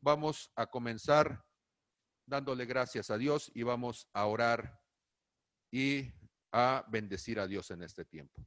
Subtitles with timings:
[0.00, 1.44] vamos a comenzar
[2.26, 4.80] dándole gracias a Dios y vamos a orar
[5.70, 6.12] y
[6.52, 8.46] a bendecir a Dios en este tiempo.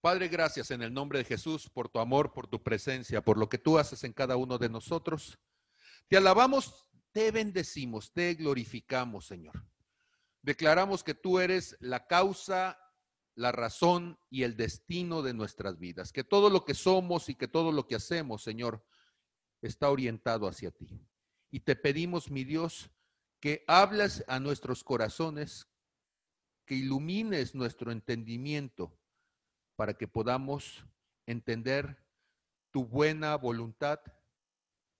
[0.00, 3.48] Padre, gracias en el nombre de Jesús por tu amor, por tu presencia, por lo
[3.48, 5.38] que tú haces en cada uno de nosotros.
[6.06, 9.66] Te alabamos, te bendecimos, te glorificamos, Señor.
[10.42, 12.78] Declaramos que tú eres la causa,
[13.34, 17.48] la razón y el destino de nuestras vidas, que todo lo que somos y que
[17.48, 18.84] todo lo que hacemos, Señor,
[19.62, 20.88] está orientado hacia ti.
[21.50, 22.90] Y te pedimos, mi Dios,
[23.40, 25.68] que hables a nuestros corazones,
[26.66, 28.98] que ilumines nuestro entendimiento
[29.76, 30.84] para que podamos
[31.26, 32.04] entender
[32.70, 34.00] tu buena voluntad,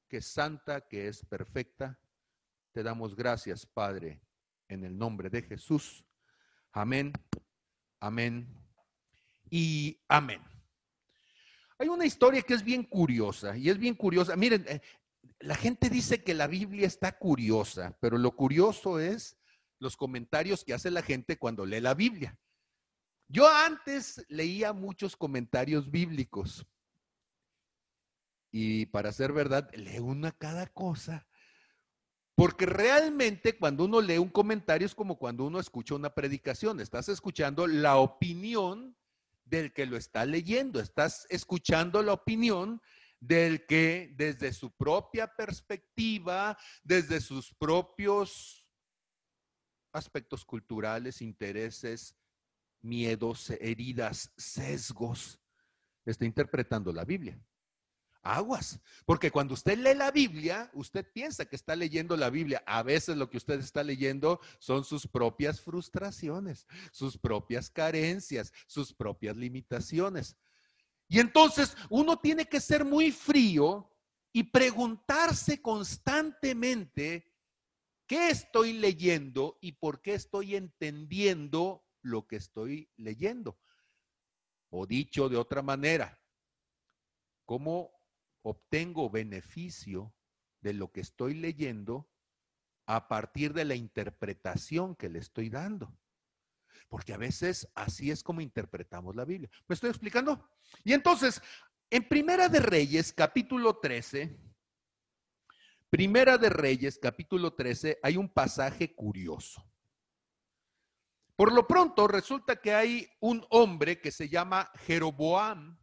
[0.08, 2.00] que es santa, que es perfecta.
[2.72, 4.22] Te damos gracias, Padre,
[4.68, 6.04] en el nombre de Jesús.
[6.72, 7.12] Amén,
[8.00, 8.54] amén
[9.50, 10.57] y amén.
[11.78, 14.36] Hay una historia que es bien curiosa y es bien curiosa.
[14.36, 14.80] Miren, eh,
[15.40, 19.38] la gente dice que la Biblia está curiosa, pero lo curioso es
[19.78, 22.36] los comentarios que hace la gente cuando lee la Biblia.
[23.28, 26.66] Yo antes leía muchos comentarios bíblicos
[28.50, 31.26] y para ser verdad, leo una cada cosa.
[32.34, 36.80] Porque realmente cuando uno lee un comentario es como cuando uno escucha una predicación.
[36.80, 38.96] Estás escuchando la opinión
[39.48, 40.80] del que lo está leyendo.
[40.80, 42.80] Estás escuchando la opinión
[43.20, 48.66] del que desde su propia perspectiva, desde sus propios
[49.92, 52.14] aspectos culturales, intereses,
[52.80, 55.40] miedos, heridas, sesgos,
[56.04, 57.38] está interpretando la Biblia.
[58.22, 62.62] Aguas, porque cuando usted lee la Biblia, usted piensa que está leyendo la Biblia.
[62.66, 68.92] A veces lo que usted está leyendo son sus propias frustraciones, sus propias carencias, sus
[68.92, 70.36] propias limitaciones.
[71.08, 73.90] Y entonces uno tiene que ser muy frío
[74.32, 77.34] y preguntarse constantemente
[78.06, 83.58] qué estoy leyendo y por qué estoy entendiendo lo que estoy leyendo.
[84.70, 86.20] O dicho de otra manera,
[87.46, 87.97] ¿cómo
[88.48, 90.14] obtengo beneficio
[90.60, 92.10] de lo que estoy leyendo
[92.86, 95.96] a partir de la interpretación que le estoy dando?
[96.88, 99.50] Porque a veces así es como interpretamos la Biblia.
[99.66, 100.48] ¿Me estoy explicando?
[100.84, 101.42] Y entonces,
[101.90, 104.38] en Primera de Reyes, capítulo 13,
[105.90, 109.66] Primera de Reyes, capítulo 13, hay un pasaje curioso.
[111.34, 115.78] Por lo pronto resulta que hay un hombre que se llama Jeroboam.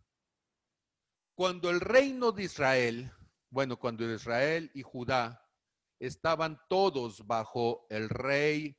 [1.36, 3.12] Cuando el reino de Israel,
[3.50, 5.46] bueno, cuando Israel y Judá
[6.00, 8.78] estaban todos bajo el rey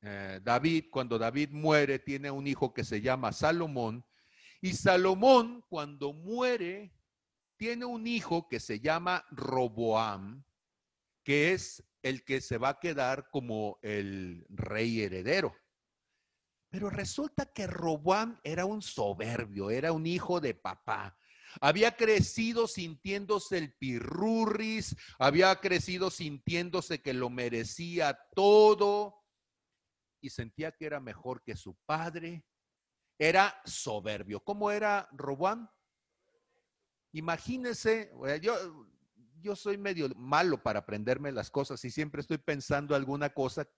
[0.00, 4.04] eh, David, cuando David muere, tiene un hijo que se llama Salomón.
[4.62, 6.92] Y Salomón, cuando muere,
[7.56, 10.44] tiene un hijo que se llama Roboam,
[11.22, 15.54] que es el que se va a quedar como el rey heredero.
[16.70, 21.16] Pero resulta que Roboam era un soberbio, era un hijo de papá.
[21.60, 29.22] Había crecido sintiéndose el pirurris, había crecido sintiéndose que lo merecía todo
[30.20, 32.44] y sentía que era mejor que su padre.
[33.18, 34.42] Era soberbio.
[34.42, 35.68] ¿Cómo era Roboam?
[37.12, 38.86] Imagínese, yo,
[39.40, 43.68] yo soy medio malo para aprenderme las cosas y siempre estoy pensando alguna cosa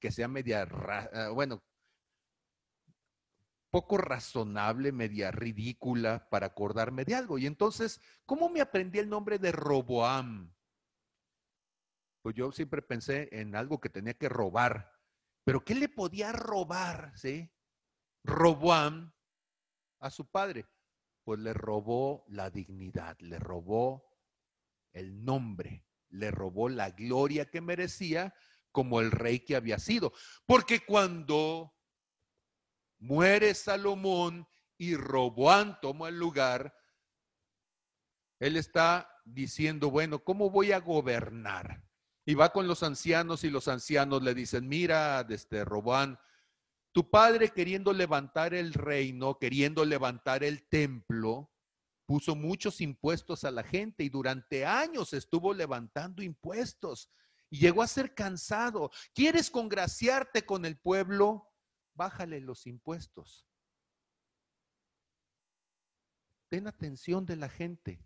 [0.00, 0.62] que sea media,
[1.12, 1.64] eh, bueno,
[3.76, 7.36] poco razonable, media ridícula para acordarme de algo.
[7.36, 10.50] Y entonces, ¿cómo me aprendí el nombre de Roboam?
[12.22, 14.90] Pues yo siempre pensé en algo que tenía que robar.
[15.44, 17.52] Pero ¿qué le podía robar, sí?
[18.24, 19.12] Roboam
[20.00, 20.64] a su padre.
[21.22, 24.08] Pues le robó la dignidad, le robó
[24.94, 28.32] el nombre, le robó la gloria que merecía
[28.72, 30.14] como el rey que había sido.
[30.46, 31.75] Porque cuando
[32.98, 34.46] muere Salomón
[34.78, 36.74] y Roboán toma el lugar,
[38.38, 41.82] él está diciendo, bueno, ¿cómo voy a gobernar?
[42.24, 46.18] Y va con los ancianos y los ancianos le dicen, mira, desde Roboán,
[46.92, 51.50] tu padre queriendo levantar el reino, queriendo levantar el templo,
[52.06, 57.10] puso muchos impuestos a la gente y durante años estuvo levantando impuestos
[57.50, 58.90] y llegó a ser cansado.
[59.14, 61.52] ¿Quieres congraciarte con el pueblo?
[61.96, 63.46] Bájale los impuestos.
[66.48, 68.04] Ten atención de la gente.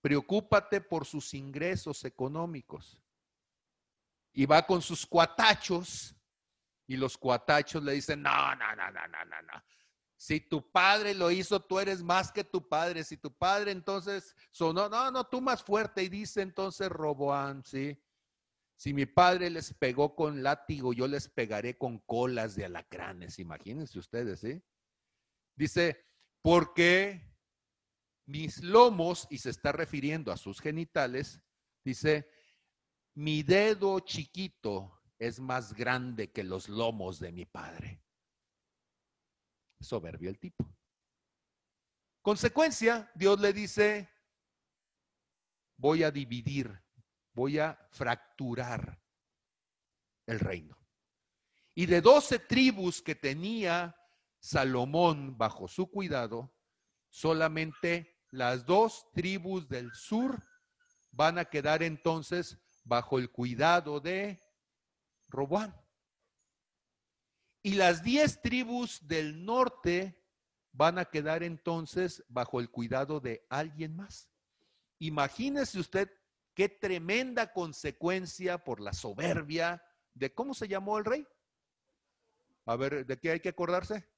[0.00, 3.00] Preocúpate por sus ingresos económicos.
[4.32, 6.14] Y va con sus cuatachos
[6.86, 9.64] y los cuatachos le dicen, no, no, no, no, no, no, no.
[10.16, 13.04] Si tu padre lo hizo, tú eres más que tu padre.
[13.04, 16.02] Si tu padre entonces sonó, no, no, tú más fuerte.
[16.02, 18.00] Y dice entonces Roboán, ¿sí?
[18.78, 23.40] Si mi padre les pegó con látigo, yo les pegaré con colas de alacranes.
[23.40, 24.62] Imagínense ustedes, ¿sí?
[25.56, 26.06] Dice,
[26.42, 27.36] porque
[28.26, 31.42] mis lomos, y se está refiriendo a sus genitales,
[31.84, 32.30] dice,
[33.14, 38.00] mi dedo chiquito es más grande que los lomos de mi padre.
[39.80, 40.72] Soberbio el tipo.
[42.22, 44.08] Consecuencia, Dios le dice,
[45.76, 46.80] voy a dividir,
[47.38, 49.00] voy a fracturar
[50.26, 50.76] el reino.
[51.72, 53.94] Y de doce tribus que tenía
[54.40, 56.52] Salomón bajo su cuidado,
[57.08, 60.42] solamente las dos tribus del sur
[61.12, 64.42] van a quedar entonces bajo el cuidado de
[65.28, 65.80] Roboán.
[67.62, 70.26] Y las diez tribus del norte
[70.72, 74.28] van a quedar entonces bajo el cuidado de alguien más.
[74.98, 76.10] Imagínese usted
[76.58, 79.80] qué tremenda consecuencia por la soberbia
[80.12, 81.24] de cómo se llamó el rey.
[82.66, 84.10] A ver, ¿de qué hay que acordarse?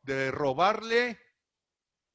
[0.00, 1.20] De robarle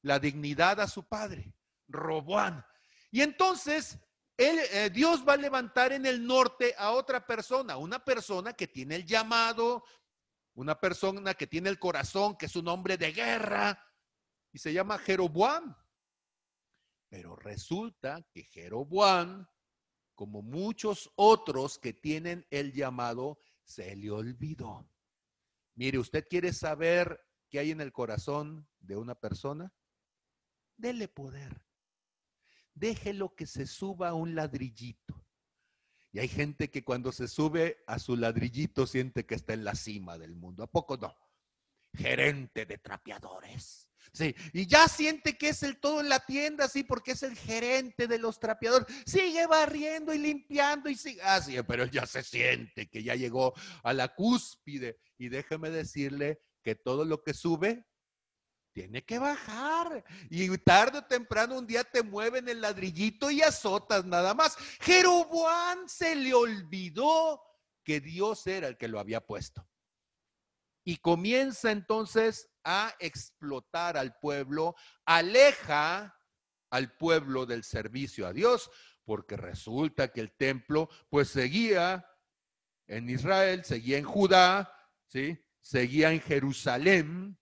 [0.02, 1.54] la dignidad a su padre,
[1.86, 2.66] Roboán.
[3.12, 4.00] Y entonces
[4.36, 8.96] eh, Dios va a levantar en el norte a otra persona, una persona que tiene
[8.96, 9.84] el llamado,
[10.54, 13.86] una persona que tiene el corazón, que es un hombre de guerra,
[14.50, 15.76] y se llama Jeroboam.
[17.08, 19.46] Pero resulta que Jeroboam,
[20.14, 24.90] como muchos otros que tienen el llamado, se le olvidó.
[25.74, 29.72] Mire, ¿usted quiere saber qué hay en el corazón de una persona?
[30.76, 31.64] Dele poder.
[32.74, 35.24] Déjelo que se suba a un ladrillito.
[36.12, 39.74] Y hay gente que cuando se sube a su ladrillito siente que está en la
[39.74, 40.62] cima del mundo.
[40.62, 41.14] ¿A poco no?
[41.94, 43.87] Gerente de trapeadores.
[44.12, 47.36] Sí, y ya siente que es el todo en la tienda, sí, porque es el
[47.36, 48.86] gerente de los trapeadores.
[49.06, 53.54] Sigue barriendo y limpiando y sigue ah, pero él ya se siente que ya llegó
[53.82, 54.98] a la cúspide.
[55.18, 57.84] Y déjeme decirle que todo lo que sube
[58.72, 60.04] tiene que bajar.
[60.30, 64.56] Y tarde o temprano un día te mueven el ladrillito y azotas nada más.
[64.80, 67.42] Jeroboam se le olvidó
[67.82, 69.68] que Dios era el que lo había puesto.
[70.84, 74.76] Y comienza entonces a explotar al pueblo,
[75.06, 76.14] aleja
[76.68, 78.70] al pueblo del servicio a Dios,
[79.06, 82.06] porque resulta que el templo pues seguía
[82.86, 84.70] en Israel, seguía en Judá,
[85.06, 85.42] ¿sí?
[85.62, 87.38] seguía en Jerusalén,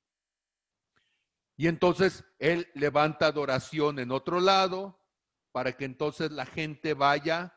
[1.56, 5.02] y entonces él levanta adoración en otro lado
[5.52, 7.52] para que entonces la gente vaya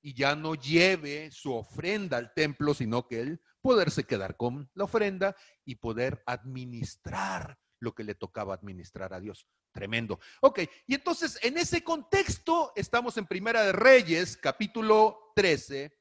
[0.00, 4.84] y ya no lleve su ofrenda al templo, sino que él poderse quedar con la
[4.84, 9.46] ofrenda y poder administrar lo que le tocaba administrar a Dios.
[9.72, 10.20] Tremendo.
[10.42, 15.98] Ok, y entonces en ese contexto estamos en Primera de Reyes, capítulo 13,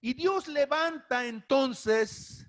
[0.00, 2.46] y Dios levanta entonces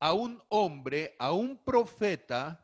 [0.00, 2.60] a un hombre, a un profeta,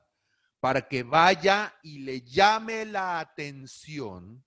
[0.61, 4.45] para que vaya y le llame la atención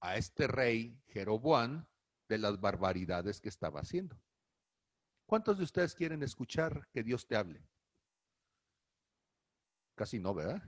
[0.00, 1.86] a este rey Jeroboam
[2.30, 4.16] de las barbaridades que estaba haciendo.
[5.26, 7.60] ¿Cuántos de ustedes quieren escuchar que Dios te hable?
[9.96, 10.62] Casi no, ¿verdad?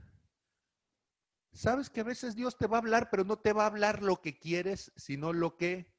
[1.53, 4.03] Sabes que a veces Dios te va a hablar, pero no te va a hablar
[4.03, 5.89] lo que quieres, sino lo que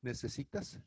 [0.00, 0.80] necesitas.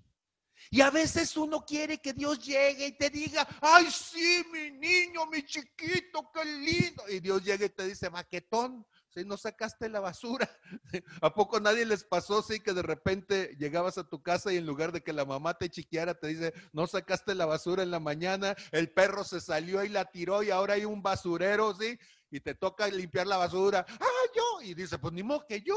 [0.70, 5.28] Y a veces uno quiere que Dios llegue y te diga, ay, sí, mi niño,
[5.28, 7.08] mi chiquito, qué lindo.
[7.08, 10.50] Y Dios llega y te dice, maquetón, si no sacaste la basura.
[11.22, 14.66] ¿A poco nadie les pasó, sí, que de repente llegabas a tu casa y en
[14.66, 18.00] lugar de que la mamá te chiquiara, te dice, no sacaste la basura en la
[18.00, 21.98] mañana, el perro se salió y la tiró y ahora hay un basurero, sí,
[22.32, 23.86] y te toca limpiar la basura.
[23.88, 24.62] Ah, yo.
[24.62, 25.76] Y dice, pues ni modo que yo,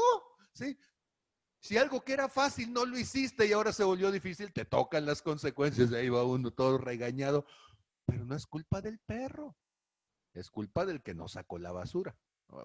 [0.53, 0.77] sí.
[1.59, 5.05] Si algo que era fácil no lo hiciste y ahora se volvió difícil, te tocan
[5.05, 5.93] las consecuencias.
[5.93, 7.45] Ahí va uno todo regañado.
[8.05, 9.55] Pero no es culpa del perro.
[10.33, 12.17] Es culpa del que no sacó la basura.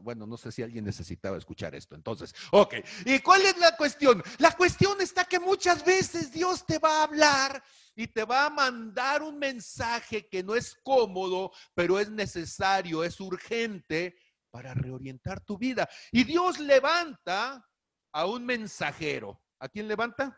[0.03, 1.95] Bueno, no sé si alguien necesitaba escuchar esto.
[1.95, 2.75] Entonces, ok.
[3.07, 4.23] ¿Y cuál es la cuestión?
[4.39, 7.63] La cuestión está que muchas veces Dios te va a hablar
[7.95, 13.19] y te va a mandar un mensaje que no es cómodo, pero es necesario, es
[13.19, 14.17] urgente
[14.51, 15.89] para reorientar tu vida.
[16.13, 17.67] Y Dios levanta
[18.13, 19.43] a un mensajero.
[19.59, 20.37] ¿A quién levanta?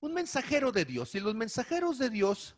[0.00, 1.14] Un mensajero de Dios.
[1.14, 2.56] Y los mensajeros de Dios,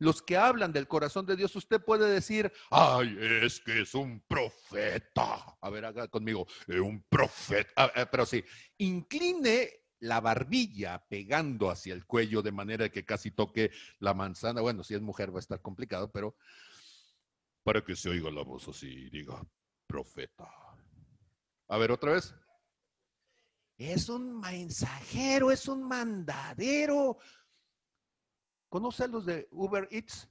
[0.00, 4.20] los que hablan del corazón de Dios, usted puede decir, ay, es que es un
[4.26, 5.58] profeta.
[5.60, 7.70] A ver, haga conmigo, un profeta.
[7.76, 8.42] Ah, eh, pero sí,
[8.78, 14.62] incline la barbilla pegando hacia el cuello de manera que casi toque la manzana.
[14.62, 16.34] Bueno, si es mujer va a estar complicado, pero
[17.62, 19.46] para que se oiga la voz así, diga,
[19.86, 20.48] profeta.
[21.68, 22.34] A ver, otra vez.
[23.76, 27.18] Es un mensajero, es un mandadero.
[28.70, 30.28] ¿Conoce los de Uber Eats?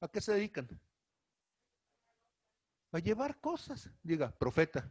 [0.00, 0.66] ¿A qué se dedican?
[2.92, 3.90] A llevar cosas.
[4.02, 4.90] Diga, profeta.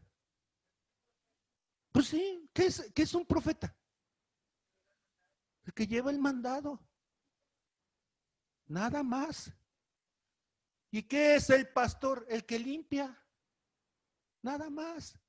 [1.92, 3.76] Pues sí, ¿qué es, qué es un profeta?
[5.64, 6.80] El que lleva el mandado.
[8.68, 9.52] Nada más.
[10.92, 12.24] ¿Y qué es el pastor?
[12.30, 13.20] El que limpia.
[14.44, 15.20] Nada más.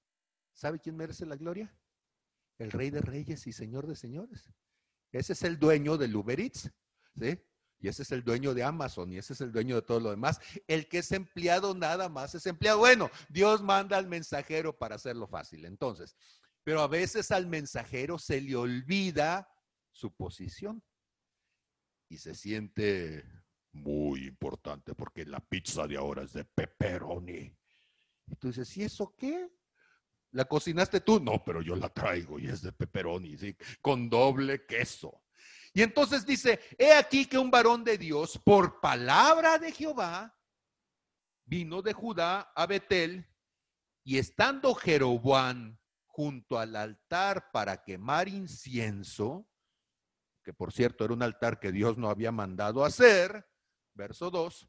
[0.53, 1.75] ¿Sabe quién merece la gloria?
[2.59, 4.53] El rey de reyes y señor de señores.
[5.13, 6.71] Ese es el dueño del Uber Eats.
[7.19, 7.39] ¿sí?
[7.81, 10.11] Y ese es el dueño de Amazon y ese es el dueño de todo lo
[10.11, 10.39] demás.
[10.69, 12.79] El que es empleado nada más es empleado.
[12.79, 15.65] Bueno, Dios manda al mensajero para hacerlo fácil.
[15.65, 16.15] Entonces,
[16.63, 19.49] pero a veces al mensajero se le olvida
[19.93, 20.83] su posición
[22.09, 23.25] y se siente
[23.73, 27.57] muy importante porque la pizza de ahora es de pepperoni.
[28.27, 29.49] Y tú dices, ¿y eso qué?
[30.33, 31.21] ¿La cocinaste tú?
[31.21, 33.57] No, pero yo la traigo y es de pepperoni, ¿sí?
[33.81, 35.23] con doble queso.
[35.73, 40.37] Y entonces dice, he aquí que un varón de Dios, por palabra de Jehová,
[41.45, 43.27] vino de Judá a Betel,
[44.05, 49.49] y estando Jeroboam junto al altar para quemar incienso,
[50.43, 53.47] que por cierto era un altar que Dios no había mandado hacer,
[53.95, 54.69] verso 2,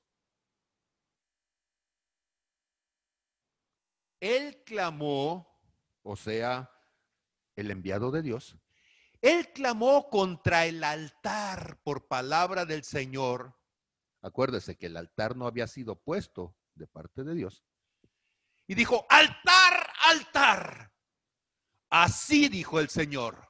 [4.19, 5.50] él clamó,
[6.03, 6.71] o sea,
[7.55, 8.57] el enviado de Dios,
[9.21, 13.55] él clamó contra el altar por palabra del Señor.
[14.21, 17.63] Acuérdese que el altar no había sido puesto de parte de Dios.
[18.67, 20.91] Y dijo, altar, altar.
[21.89, 23.47] Así dijo el Señor.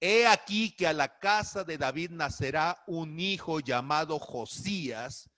[0.00, 5.30] He aquí que a la casa de David nacerá un hijo llamado Josías,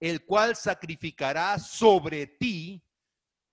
[0.00, 2.82] el cual sacrificará sobre ti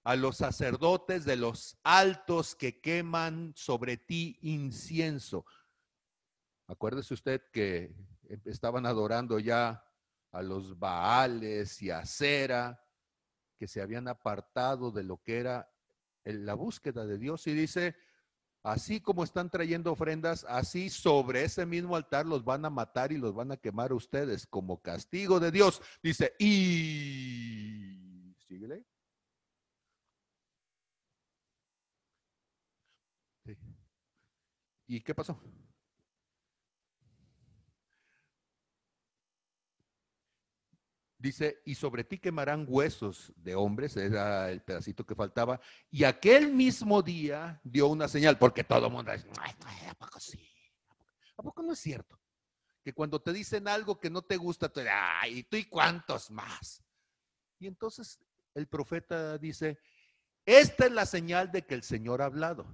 [0.07, 5.45] a los sacerdotes de los altos que queman sobre ti incienso.
[6.65, 7.93] Acuérdese usted que
[8.45, 9.83] estaban adorando ya
[10.31, 12.81] a los Baales y a Cera,
[13.57, 15.69] que se habían apartado de lo que era
[16.23, 17.45] la búsqueda de Dios.
[17.45, 17.97] Y dice,
[18.63, 23.17] así como están trayendo ofrendas, así sobre ese mismo altar los van a matar y
[23.17, 25.81] los van a quemar ustedes como castigo de Dios.
[26.01, 28.33] Dice, y...
[28.47, 28.85] Síguele.
[34.88, 35.39] ¿Y qué pasó?
[41.20, 46.53] Dice, y sobre ti quemarán huesos de hombres, era el pedacito que faltaba, y aquel
[46.53, 49.27] mismo día dio una señal, porque todo el mundo dice,
[49.89, 50.39] ¿a poco sí?
[51.36, 52.20] ¿A poco no es cierto?
[52.84, 56.84] Que cuando te dicen algo que no te gusta, te ay, ¿tú y cuántos más?
[57.60, 58.20] Y entonces
[58.53, 59.79] el profeta dice,
[60.46, 62.65] esta es la señal de que el Señor ha hablado.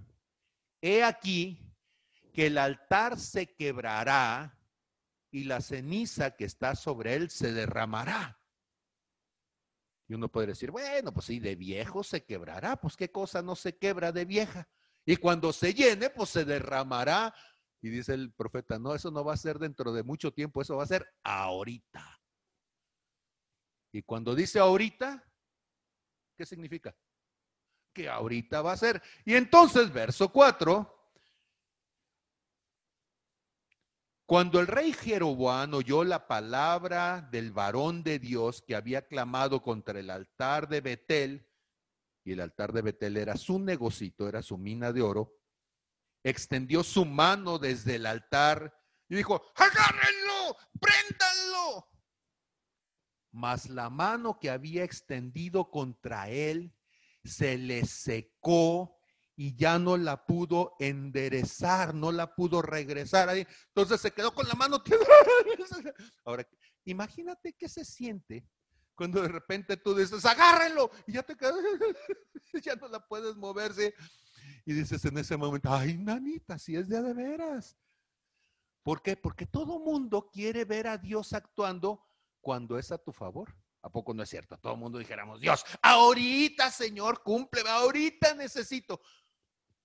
[0.82, 1.73] He aquí
[2.33, 4.59] que el altar se quebrará
[5.31, 8.39] y la ceniza que está sobre él se derramará.
[10.07, 13.55] Y uno puede decir, bueno, pues sí, de viejo se quebrará, pues qué cosa no
[13.55, 14.67] se quebra de vieja.
[15.05, 17.33] Y cuando se llene, pues se derramará.
[17.81, 20.75] Y dice el profeta, no, eso no va a ser dentro de mucho tiempo, eso
[20.75, 22.21] va a ser ahorita.
[23.91, 25.23] Y cuando dice ahorita,
[26.35, 26.95] ¿qué significa?
[27.93, 29.01] Que ahorita va a ser.
[29.25, 31.02] Y entonces, verso 4,
[34.33, 39.99] Cuando el rey Jeroboam oyó la palabra del varón de Dios que había clamado contra
[39.99, 41.47] el altar de Betel,
[42.25, 45.39] y el altar de Betel era su negocito, era su mina de oro,
[46.23, 48.75] extendió su mano desde el altar
[49.07, 51.87] y dijo, agárrenlo, préndanlo.
[53.33, 56.75] Mas la mano que había extendido contra él
[57.23, 58.99] se le secó
[59.35, 63.47] y ya no la pudo enderezar, no la pudo regresar ahí.
[63.67, 64.81] Entonces se quedó con la mano.
[66.25, 66.47] Ahora,
[66.85, 68.47] imagínate qué se siente
[68.95, 71.55] cuando de repente tú dices, agárrenlo, y ya te quedas,
[72.63, 73.93] ya no la puedes moverse.
[74.65, 77.77] Y dices en ese momento, ay, nanita, si es de de veras.
[78.83, 79.15] ¿Por qué?
[79.15, 82.05] Porque todo mundo quiere ver a Dios actuando
[82.41, 83.55] cuando es a tu favor.
[83.81, 84.57] ¿A poco no es cierto?
[84.57, 89.01] Todo el mundo dijéramos, Dios, ahorita, Señor, cumple, ahorita necesito.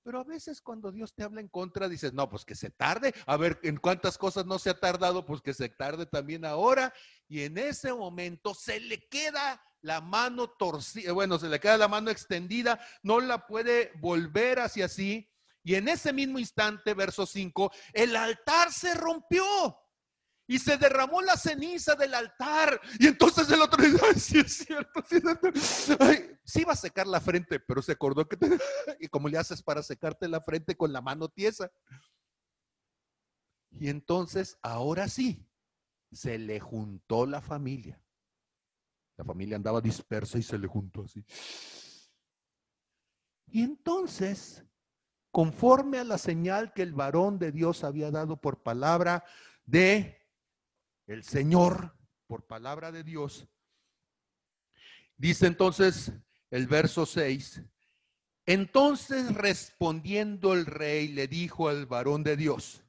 [0.09, 3.13] Pero a veces cuando Dios te habla en contra, dices, no, pues que se tarde.
[3.27, 5.27] A ver, ¿en cuántas cosas no se ha tardado?
[5.27, 6.95] Pues que se tarde también ahora.
[7.29, 11.89] Y en ese momento se le queda la mano torcida, bueno, se le queda la
[11.89, 15.31] mano extendida, no la puede volver hacia sí.
[15.63, 19.45] Y en ese mismo instante, verso 5, el altar se rompió
[20.49, 22.81] y se derramó la ceniza del altar.
[22.99, 25.21] Y entonces el otro dice, ay, sí es cierto, sí,
[26.43, 28.49] sí va a secar la frente, pero se acordó que, te...
[28.99, 31.71] y como le haces para secarte la frente con la mano tiesa.
[33.71, 35.47] Y entonces, ahora sí,
[36.11, 38.03] se le juntó la familia.
[39.19, 41.23] La familia andaba dispersa y se le juntó así.
[43.49, 44.65] Y entonces,
[45.31, 49.25] conforme a la señal que el varón de Dios había dado por palabra
[49.67, 50.18] de
[51.09, 51.97] el Señor
[52.27, 53.49] por palabra de Dios.
[55.17, 56.13] Dice entonces
[56.51, 57.63] el verso 6,
[58.47, 62.85] entonces respondiendo el rey le dijo al varón de Dios,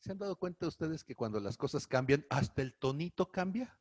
[0.00, 3.78] ¿se han dado cuenta ustedes que cuando las cosas cambian, hasta el tonito cambia?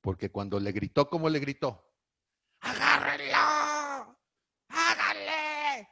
[0.00, 1.84] Porque cuando le gritó, ¿cómo le gritó?
[2.60, 4.18] ¡Agárrenlo!
[4.68, 5.88] ¡Háganle!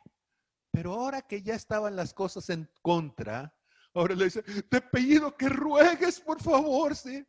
[0.71, 3.58] Pero ahora que ya estaban las cosas en contra,
[3.95, 7.27] Ahora le dice, te pedido que ruegues, por favor, ¿sí?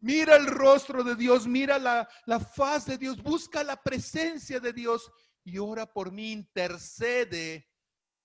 [0.00, 4.72] Mira el rostro de Dios, mira la, la faz de Dios, busca la presencia de
[4.72, 5.10] Dios
[5.44, 7.68] y ora por mí, intercede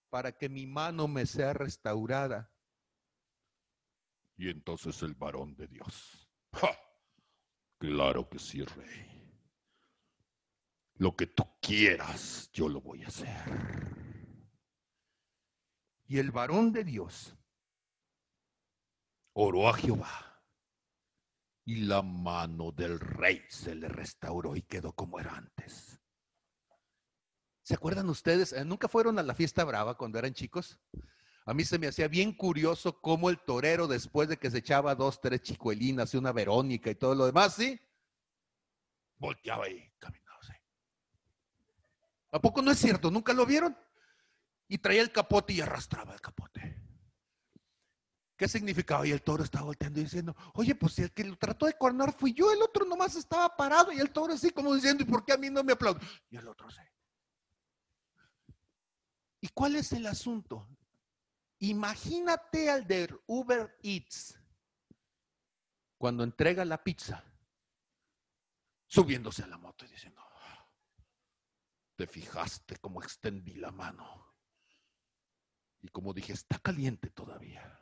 [0.09, 2.51] para que mi mano me sea restaurada.
[4.37, 6.27] Y entonces el varón de Dios,
[7.77, 9.07] claro que sí, rey.
[10.95, 14.01] Lo que tú quieras, yo lo voy a hacer.
[16.05, 17.37] Y el varón de Dios
[19.33, 20.27] oró a Jehová.
[21.63, 25.99] Y la mano del rey se le restauró y quedó como era antes.
[27.61, 28.51] ¿Se acuerdan ustedes?
[28.53, 30.79] Eh, ¿Nunca fueron a la fiesta brava cuando eran chicos?
[31.45, 34.95] A mí se me hacía bien curioso cómo el torero, después de que se echaba
[34.95, 37.79] dos, tres chicuelinas y una Verónica y todo lo demás, ¿sí?
[39.17, 40.53] Volteaba y caminaba así.
[42.31, 43.11] ¿A poco no es cierto?
[43.11, 43.77] ¿Nunca lo vieron?
[44.67, 46.70] Y traía el capote y arrastraba el capote.
[48.41, 49.05] ¿Qué significaba?
[49.05, 51.77] Y el toro estaba volteando y diciendo, oye, pues si el que lo trató de
[51.77, 55.05] coronar fui yo, el otro nomás estaba parado y el toro así como diciendo, ¿y
[55.05, 55.99] por qué a mí no me aplaude?
[56.31, 56.81] Y el otro sí.
[59.41, 60.67] ¿Y cuál es el asunto?
[61.59, 64.39] Imagínate al de Uber Eats
[65.99, 67.23] cuando entrega la pizza,
[68.87, 70.25] subiéndose a la moto y diciendo,
[71.95, 74.33] te fijaste cómo extendí la mano.
[75.83, 77.80] Y como dije, está caliente todavía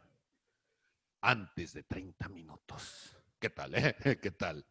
[1.21, 3.17] antes de 30 minutos.
[3.39, 3.75] ¿Qué tal?
[3.75, 3.95] Eh?
[4.21, 4.65] ¿Qué tal?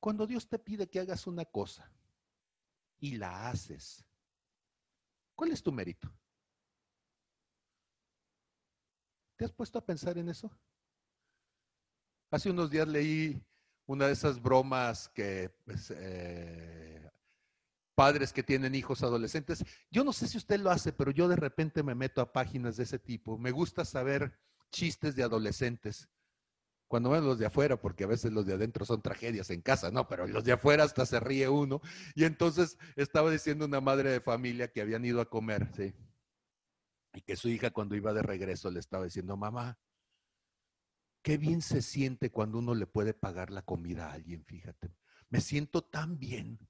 [0.00, 1.90] Cuando Dios te pide que hagas una cosa
[3.00, 4.04] y la haces,
[5.34, 6.12] ¿cuál es tu mérito?
[9.36, 10.50] ¿Te has puesto a pensar en eso?
[12.30, 13.40] Hace unos días leí
[13.86, 17.07] una de esas bromas que pues, eh,
[17.98, 19.64] padres que tienen hijos adolescentes.
[19.90, 22.76] Yo no sé si usted lo hace, pero yo de repente me meto a páginas
[22.76, 23.38] de ese tipo.
[23.38, 24.38] Me gusta saber
[24.70, 26.08] chistes de adolescentes.
[26.86, 29.90] Cuando ven los de afuera, porque a veces los de adentro son tragedias en casa,
[29.90, 30.06] ¿no?
[30.06, 31.80] Pero los de afuera hasta se ríe uno.
[32.14, 35.92] Y entonces estaba diciendo una madre de familia que habían ido a comer, ¿sí?
[37.14, 39.76] Y que su hija cuando iba de regreso le estaba diciendo, mamá,
[41.20, 44.94] qué bien se siente cuando uno le puede pagar la comida a alguien, fíjate.
[45.30, 46.60] Me siento tan bien.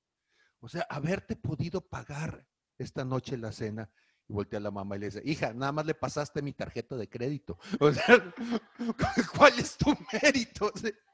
[0.60, 2.46] O sea, haberte podido pagar
[2.78, 3.90] esta noche la cena.
[4.28, 6.96] Y voltea a la mamá y le dice, hija, nada más le pasaste mi tarjeta
[6.96, 7.58] de crédito.
[7.80, 8.34] O sea,
[9.36, 10.70] ¿cuál es tu mérito?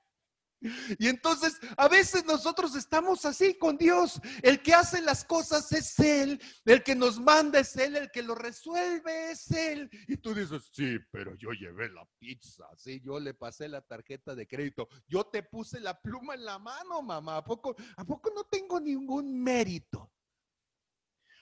[0.98, 4.20] Y entonces a veces nosotros estamos así con Dios.
[4.42, 8.22] El que hace las cosas es Él, el que nos manda es Él, el que
[8.22, 9.90] lo resuelve es Él.
[10.08, 14.34] Y tú dices, sí, pero yo llevé la pizza, sí, yo le pasé la tarjeta
[14.34, 17.38] de crédito, yo te puse la pluma en la mano, mamá.
[17.38, 20.10] ¿A poco, a poco no tengo ningún mérito?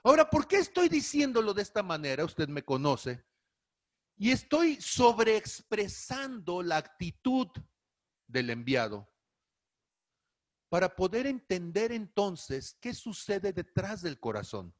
[0.04, 2.24] Ahora, ¿por qué estoy diciéndolo de esta manera?
[2.24, 3.24] Usted me conoce.
[4.16, 7.48] Y estoy sobreexpresando la actitud
[8.26, 9.11] del enviado
[10.72, 14.74] para poder entender entonces qué sucede detrás del corazón.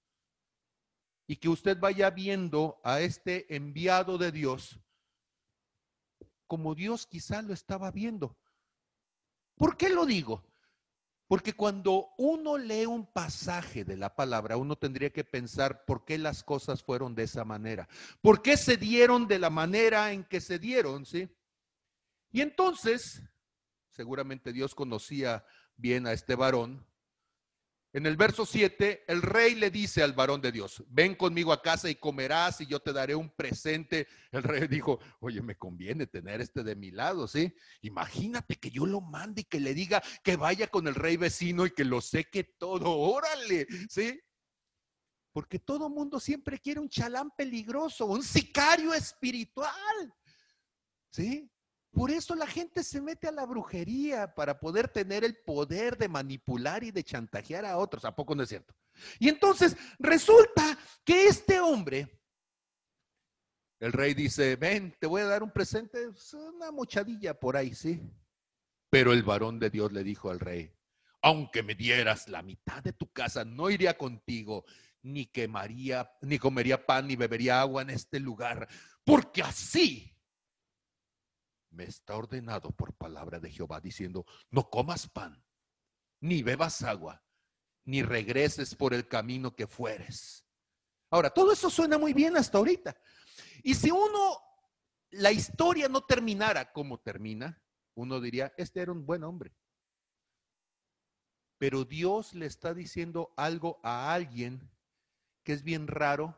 [1.27, 4.81] Y que usted vaya viendo a este enviado de Dios
[6.47, 8.39] como Dios quizá lo estaba viendo.
[9.55, 10.43] ¿Por qué lo digo?
[11.29, 16.17] Porque cuando uno lee un pasaje de la palabra, uno tendría que pensar por qué
[16.17, 17.87] las cosas fueron de esa manera.
[18.23, 21.05] ¿Por qué se dieron de la manera en que se dieron?
[21.05, 21.29] ¿sí?
[22.31, 23.23] Y entonces,
[23.91, 25.45] seguramente Dios conocía
[25.77, 26.87] bien a este varón
[27.95, 31.61] En el verso 7, el rey le dice al varón de Dios, ven conmigo a
[31.61, 34.09] casa y comerás y yo te daré un presente.
[34.31, 37.55] El rey dijo, oye, me conviene tener este de mi lado, ¿sí?
[37.83, 41.67] Imagínate que yo lo mande y que le diga que vaya con el rey vecino
[41.67, 44.19] y que lo seque todo, órale, ¿sí?
[45.35, 50.15] Porque todo mundo siempre quiere un chalán peligroso, un sicario espiritual,
[51.11, 51.52] ¿sí?
[51.93, 56.09] Por eso la gente se mete a la brujería para poder tener el poder de
[56.09, 58.07] manipular y de chantajear a otros.
[58.07, 58.75] ¿A poco no es cierto?
[59.19, 62.19] Y entonces resulta que este hombre,
[63.79, 68.01] el rey dice, ven, te voy a dar un presente, una mochadilla por ahí, ¿sí?
[68.89, 70.73] Pero el varón de Dios le dijo al rey,
[71.21, 74.65] aunque me dieras la mitad de tu casa, no iría contigo,
[75.03, 78.67] ni quemaría, ni comería pan, ni bebería agua en este lugar,
[79.05, 80.12] porque así
[81.73, 85.43] me está ordenado por palabra de Jehová diciendo, no comas pan,
[86.21, 87.25] ni bebas agua,
[87.85, 90.47] ni regreses por el camino que fueres.
[91.11, 92.97] Ahora, todo eso suena muy bien hasta ahorita.
[93.63, 94.39] Y si uno,
[95.11, 97.63] la historia no terminara como termina,
[97.95, 99.55] uno diría, este era un buen hombre.
[101.59, 104.71] Pero Dios le está diciendo algo a alguien
[105.45, 106.37] que es bien raro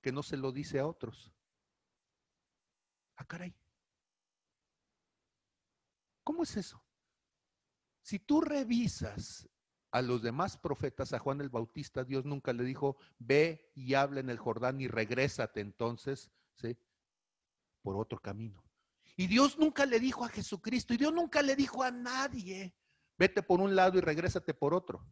[0.00, 1.32] que no se lo dice a otros.
[3.16, 3.54] Ah, caray.
[6.24, 6.82] ¿Cómo es eso?
[8.02, 9.48] Si tú revisas
[9.90, 14.20] a los demás profetas, a Juan el Bautista, Dios nunca le dijo, ve y habla
[14.20, 16.76] en el Jordán y regrésate entonces, ¿sí?
[17.82, 18.64] Por otro camino.
[19.16, 22.74] Y Dios nunca le dijo a Jesucristo, y Dios nunca le dijo a nadie,
[23.18, 25.06] vete por un lado y regrésate por otro.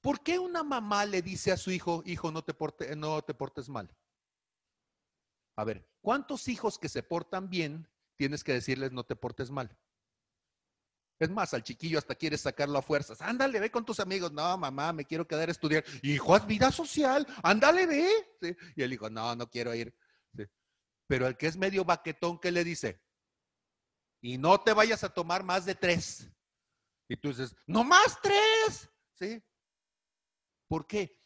[0.00, 2.54] ¿Por qué una mamá le dice a su hijo, hijo, no te,
[2.96, 3.94] no te portes mal?
[5.56, 7.88] A ver, ¿cuántos hijos que se portan bien
[8.20, 9.74] tienes que decirles no te portes mal.
[11.18, 13.22] Es más, al chiquillo hasta quieres sacarlo a fuerzas.
[13.22, 14.30] Ándale, ve con tus amigos.
[14.30, 15.82] No, mamá, me quiero quedar a estudiar.
[16.02, 17.26] Hijo, haz vida social.
[17.42, 18.58] Ándale, ve.
[18.76, 19.94] Y el hijo, no, no quiero ir.
[21.06, 23.00] Pero el que es medio baquetón, ¿qué le dice?
[24.20, 26.30] Y no te vayas a tomar más de tres.
[27.08, 28.90] Y tú dices, no más tres.
[29.14, 29.42] ¿Sí?
[30.68, 31.18] ¿Por qué?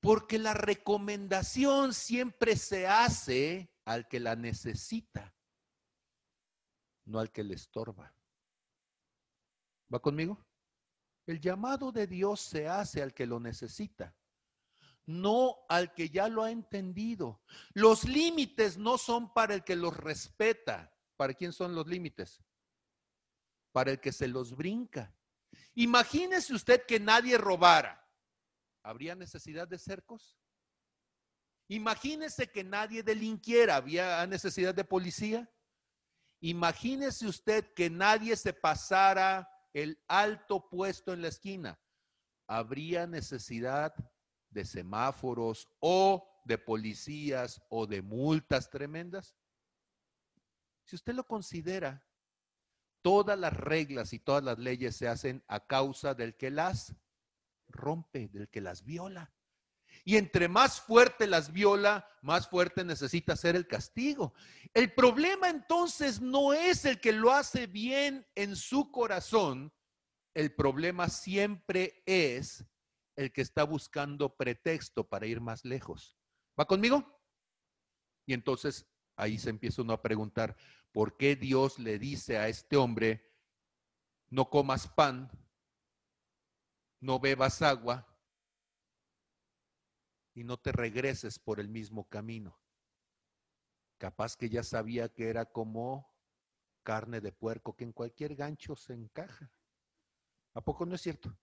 [0.00, 5.34] Porque la recomendación siempre se hace al que la necesita
[7.04, 8.14] no al que le estorba.
[9.92, 10.44] ¿Va conmigo?
[11.26, 14.16] El llamado de Dios se hace al que lo necesita,
[15.06, 17.42] no al que ya lo ha entendido.
[17.72, 20.92] Los límites no son para el que los respeta.
[21.16, 22.42] ¿Para quién son los límites?
[23.72, 25.14] Para el que se los brinca.
[25.74, 28.08] Imagínese usted que nadie robara.
[28.82, 30.38] ¿Habría necesidad de cercos?
[31.68, 33.76] Imagínese que nadie delinquiera.
[33.76, 35.48] ¿Había necesidad de policía?
[36.40, 41.78] Imagínese usted que nadie se pasara el alto puesto en la esquina.
[42.46, 43.94] ¿Habría necesidad
[44.48, 49.36] de semáforos o de policías o de multas tremendas?
[50.84, 52.04] Si usted lo considera,
[53.02, 56.96] todas las reglas y todas las leyes se hacen a causa del que las
[57.68, 59.32] rompe, del que las viola.
[60.04, 64.34] Y entre más fuerte las viola, más fuerte necesita ser el castigo.
[64.74, 69.72] El problema entonces no es el que lo hace bien en su corazón,
[70.34, 72.64] el problema siempre es
[73.16, 76.16] el que está buscando pretexto para ir más lejos.
[76.58, 77.20] ¿Va conmigo?
[78.26, 78.86] Y entonces
[79.16, 80.56] ahí se empieza uno a preguntar,
[80.92, 83.34] ¿por qué Dios le dice a este hombre,
[84.28, 85.30] no comas pan,
[87.00, 88.06] no bebas agua,
[90.34, 92.58] y no te regreses por el mismo camino.
[93.98, 96.10] Capaz que ya sabía que era como
[96.82, 99.52] carne de puerco que en cualquier gancho se encaja.
[100.54, 101.36] ¿A poco no es cierto?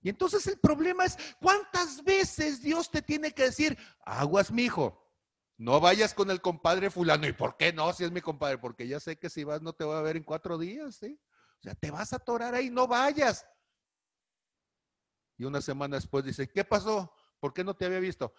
[0.00, 5.04] Y entonces el problema es, ¿cuántas veces Dios te tiene que decir, aguas, mi hijo,
[5.56, 7.26] no vayas con el compadre fulano?
[7.26, 7.92] ¿Y por qué no?
[7.92, 10.16] Si es mi compadre, porque ya sé que si vas no te voy a ver
[10.16, 11.20] en cuatro días, ¿sí?
[11.58, 13.44] O sea, te vas a atorar ahí, no vayas.
[15.36, 17.12] Y una semana después dice, ¿qué pasó?
[17.40, 18.32] ¿Por qué no te había visto?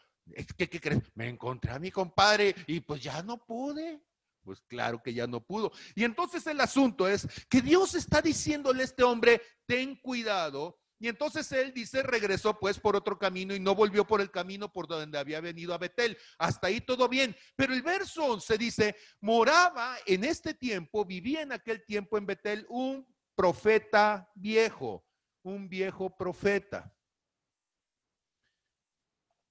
[0.58, 1.02] ¿Qué, qué crees?
[1.16, 4.04] Me encontré a mi compadre y pues ya no pude.
[4.44, 5.72] Pues claro que ya no pudo.
[5.96, 10.80] Y entonces el asunto es que Dios está diciéndole a este hombre, ten cuidado.
[11.02, 14.72] Y entonces él dice, regresó pues por otro camino y no volvió por el camino
[14.72, 16.18] por donde había venido a Betel.
[16.38, 17.36] Hasta ahí todo bien.
[17.56, 22.66] Pero el verso 11 dice, moraba en este tiempo, vivía en aquel tiempo en Betel
[22.70, 25.06] un profeta viejo,
[25.42, 26.94] un viejo profeta.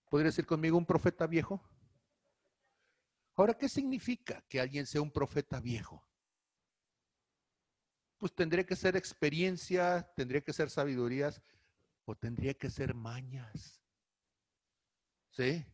[0.08, 1.62] ¿Podría decir conmigo un profeta viejo?
[3.34, 6.04] Ahora, ¿qué significa que alguien sea un profeta viejo?
[8.16, 11.40] Pues tendría que ser experiencia, tendría que ser sabidurías
[12.04, 13.80] o tendría que ser mañas.
[15.30, 15.64] ¿Sí?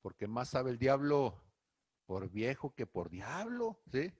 [0.00, 1.44] Porque más sabe el diablo
[2.06, 4.10] por viejo que por diablo, ¿sí?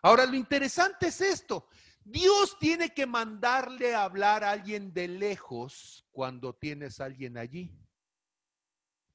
[0.00, 1.68] Ahora lo interesante es esto.
[2.04, 7.76] Dios tiene que mandarle a hablar a alguien de lejos cuando tienes a alguien allí.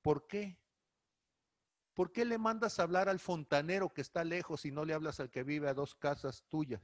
[0.03, 0.59] ¿Por qué?
[1.95, 5.19] ¿Por qué le mandas a hablar al fontanero que está lejos y no le hablas
[5.19, 6.81] al que vive a dos casas tuyas?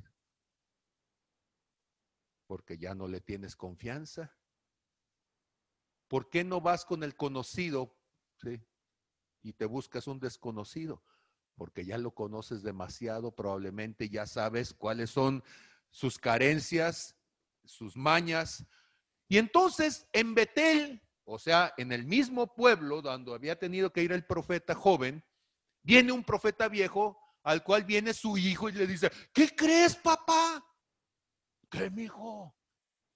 [2.47, 4.35] Porque ya no le tienes confianza.
[6.07, 7.95] ¿Por qué no vas con el conocido
[9.43, 11.03] y te buscas un desconocido?
[11.55, 15.43] Porque ya lo conoces demasiado, probablemente ya sabes cuáles son
[15.89, 17.17] sus carencias,
[17.65, 18.65] sus mañas.
[19.27, 24.11] Y entonces en Betel o sea, en el mismo pueblo donde había tenido que ir
[24.11, 25.23] el profeta joven,
[25.83, 30.65] viene un profeta viejo al cual viene su hijo y le dice, ¿qué crees, papá?
[31.69, 32.55] ¿Qué, mi hijo?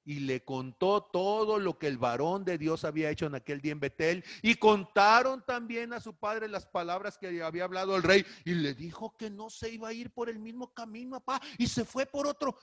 [0.05, 3.71] Y le contó todo lo que el varón de Dios había hecho en aquel día
[3.71, 4.23] en Betel.
[4.43, 8.25] Y contaron también a su padre las palabras que había hablado el rey.
[8.45, 11.43] Y le dijo que no se iba a ir por el mismo camino, papá.
[11.57, 12.57] Y se fue por otro.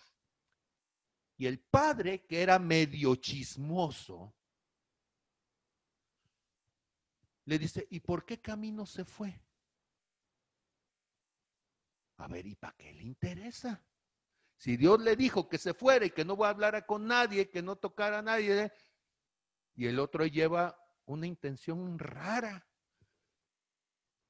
[1.38, 4.34] Y el padre, que era medio chismoso,
[7.50, 9.42] le dice, ¿y por qué camino se fue?
[12.18, 13.84] A ver, ¿y para qué le interesa?
[14.56, 17.50] Si Dios le dijo que se fuera y que no va a hablar con nadie,
[17.50, 18.72] que no tocara a nadie,
[19.74, 22.64] y el otro lleva una intención rara.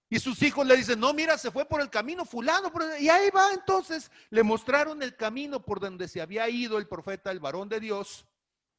[0.08, 2.72] Y sus hijos le dicen, no, mira, se fue por el camino fulano.
[2.98, 7.30] Y ahí va entonces, le mostraron el camino por donde se había ido el profeta,
[7.30, 8.26] el varón de Dios,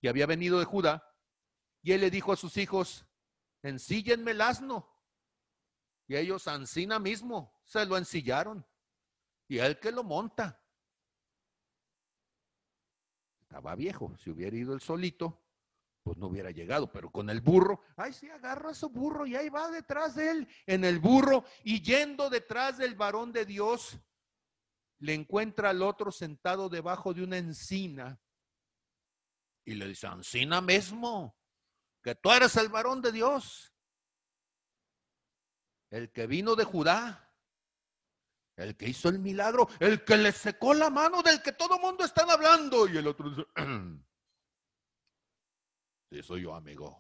[0.01, 1.07] que había venido de Judá.
[1.83, 3.05] Y él le dijo a sus hijos,
[3.63, 4.87] ensíllenme el asno.
[6.07, 8.65] Y ellos, Ancina mismo, se lo ensillaron.
[9.47, 10.61] Y él que lo monta.
[13.41, 14.15] Estaba viejo.
[14.17, 15.41] Si hubiera ido el solito,
[16.03, 16.91] pues no hubiera llegado.
[16.91, 20.31] Pero con el burro, ay, sí, agarra a su burro y ahí va detrás de
[20.31, 23.99] él, en el burro, y yendo detrás del varón de Dios,
[24.99, 28.21] le encuentra al otro sentado debajo de una encina.
[29.65, 31.37] Y le dice, Ancina mismo,
[32.01, 33.73] que tú eres el varón de Dios,
[35.89, 37.31] el que vino de Judá,
[38.55, 42.03] el que hizo el milagro, el que le secó la mano del que todo mundo
[42.03, 42.87] está hablando.
[42.87, 43.45] Y el otro dice,
[46.09, 46.97] sí, soy yo, amigo.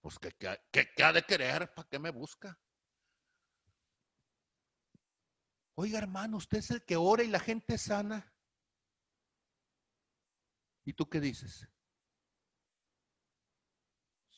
[0.00, 1.72] Pues, ¿qué, qué ha de querer?
[1.74, 2.58] ¿Para qué me busca?
[5.74, 8.32] Oiga, hermano, usted es el que ora y la gente sana.
[10.84, 11.68] ¿Y tú qué dices?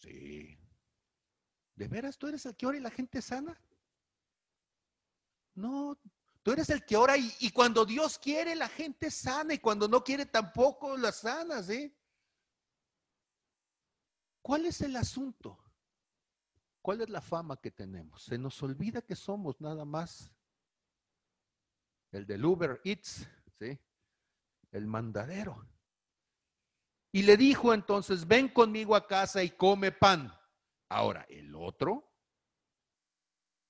[0.01, 0.59] Sí.
[1.75, 3.61] ¿De veras tú eres el que ora y la gente sana?
[5.55, 5.99] No,
[6.43, 10.03] tú eres el que ora y, cuando Dios quiere la gente sana y cuando no
[10.03, 11.95] quiere tampoco la sana, ¿sí?
[14.43, 15.59] ¿Cuál es el asunto?
[16.81, 18.25] ¿Cuál es la fama que tenemos?
[18.25, 20.33] Se nos olvida que somos nada más
[22.13, 23.79] el del Uber Eats, ¿sí?
[24.71, 25.67] El mandadero.
[27.18, 30.33] Y le dijo entonces, ven conmigo a casa y come pan.
[30.88, 32.09] Ahora, el otro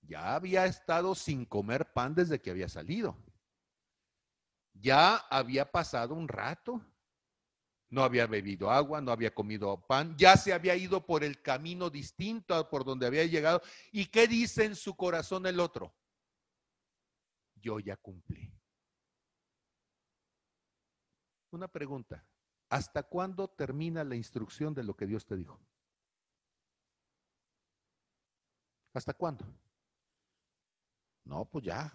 [0.03, 3.17] ya había estado sin comer pan desde que había salido.
[4.75, 6.85] Ya había pasado un rato.
[7.89, 11.89] No había bebido agua, no había comido pan, ya se había ido por el camino
[11.89, 13.63] distinto a por donde había llegado.
[13.93, 15.97] ¿Y qué dice en su corazón el otro?
[17.55, 18.53] Yo ya cumplí.
[21.51, 22.28] Una pregunta.
[22.71, 25.59] ¿Hasta cuándo termina la instrucción de lo que Dios te dijo?
[28.93, 29.45] ¿Hasta cuándo?
[31.25, 31.93] No, pues ya.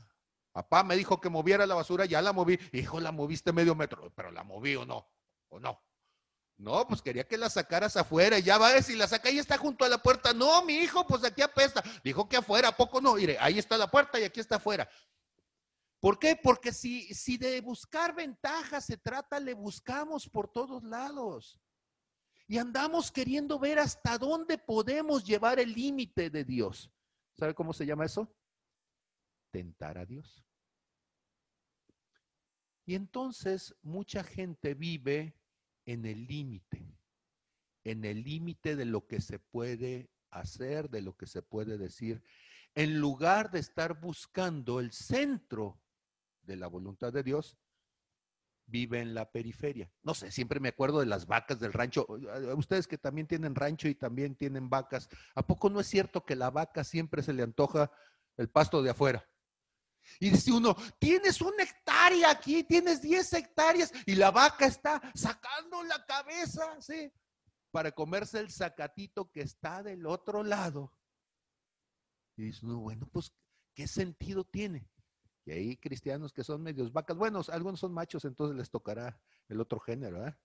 [0.51, 2.59] Papá me dijo que moviera la basura, ya la moví.
[2.71, 5.07] Hijo, la moviste medio metro, pero la moví o no,
[5.49, 5.81] o no.
[6.57, 8.39] No, pues quería que la sacaras afuera.
[8.39, 10.33] Ya va, si la saca, ahí está junto a la puerta.
[10.33, 11.83] No, mi hijo, pues aquí apesta.
[12.03, 13.15] Dijo que afuera, ¿a poco no?
[13.15, 14.88] Mire, ahí está la puerta y aquí está afuera.
[16.03, 16.35] ¿Por qué?
[16.35, 21.61] Porque si, si de buscar ventajas se trata, le buscamos por todos lados.
[22.45, 26.91] Y andamos queriendo ver hasta dónde podemos llevar el límite de Dios.
[27.37, 28.35] ¿Sabe cómo se llama eso?
[29.49, 30.43] Tentar a Dios.
[32.85, 35.39] Y entonces mucha gente vive
[35.85, 36.85] en el límite,
[37.85, 42.21] en el límite de lo que se puede hacer, de lo que se puede decir,
[42.75, 45.79] en lugar de estar buscando el centro
[46.43, 47.58] de la voluntad de Dios,
[48.65, 49.91] vive en la periferia.
[50.03, 52.06] No sé, siempre me acuerdo de las vacas del rancho.
[52.56, 56.36] Ustedes que también tienen rancho y también tienen vacas, ¿a poco no es cierto que
[56.36, 57.91] la vaca siempre se le antoja
[58.38, 59.27] el pasto de afuera?
[60.19, 65.82] Y dice uno, tienes una hectárea aquí, tienes 10 hectáreas y la vaca está sacando
[65.84, 67.12] la cabeza, ¿sí?
[67.71, 70.91] Para comerse el zacatito que está del otro lado.
[72.36, 73.34] Y dice uno, bueno, pues,
[73.73, 74.89] ¿qué sentido tiene?
[75.45, 77.17] Y hay cristianos que son medios vacas.
[77.17, 80.36] Bueno, algunos son machos, entonces les tocará el otro género, ¿eh?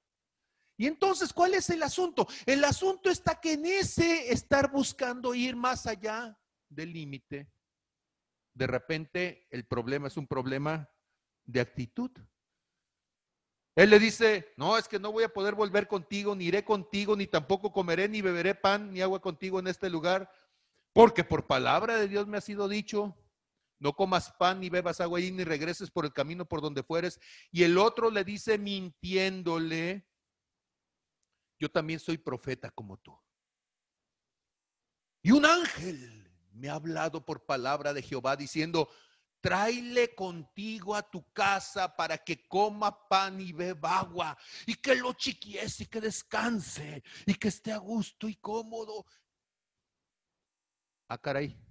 [0.76, 2.26] Y entonces, ¿cuál es el asunto?
[2.46, 7.50] El asunto está que en ese estar buscando ir más allá del límite,
[8.54, 10.88] de repente el problema es un problema
[11.44, 12.12] de actitud.
[13.74, 17.16] Él le dice, no, es que no voy a poder volver contigo, ni iré contigo,
[17.16, 20.30] ni tampoco comeré, ni beberé pan, ni agua contigo en este lugar,
[20.92, 23.16] porque por palabra de Dios me ha sido dicho,
[23.78, 27.20] no comas pan, ni bebas agua ahí, ni regreses por el camino por donde fueres.
[27.50, 30.06] Y el otro le dice mintiéndole,
[31.60, 33.18] yo también soy profeta como tú.
[35.22, 38.88] Y un ángel me ha hablado por palabra de Jehová diciendo,
[39.40, 44.36] tráele contigo a tu casa para que coma pan y beba agua
[44.66, 49.06] y que lo chiquiese y que descanse y que esté a gusto y cómodo.
[51.08, 51.67] Ah, caray.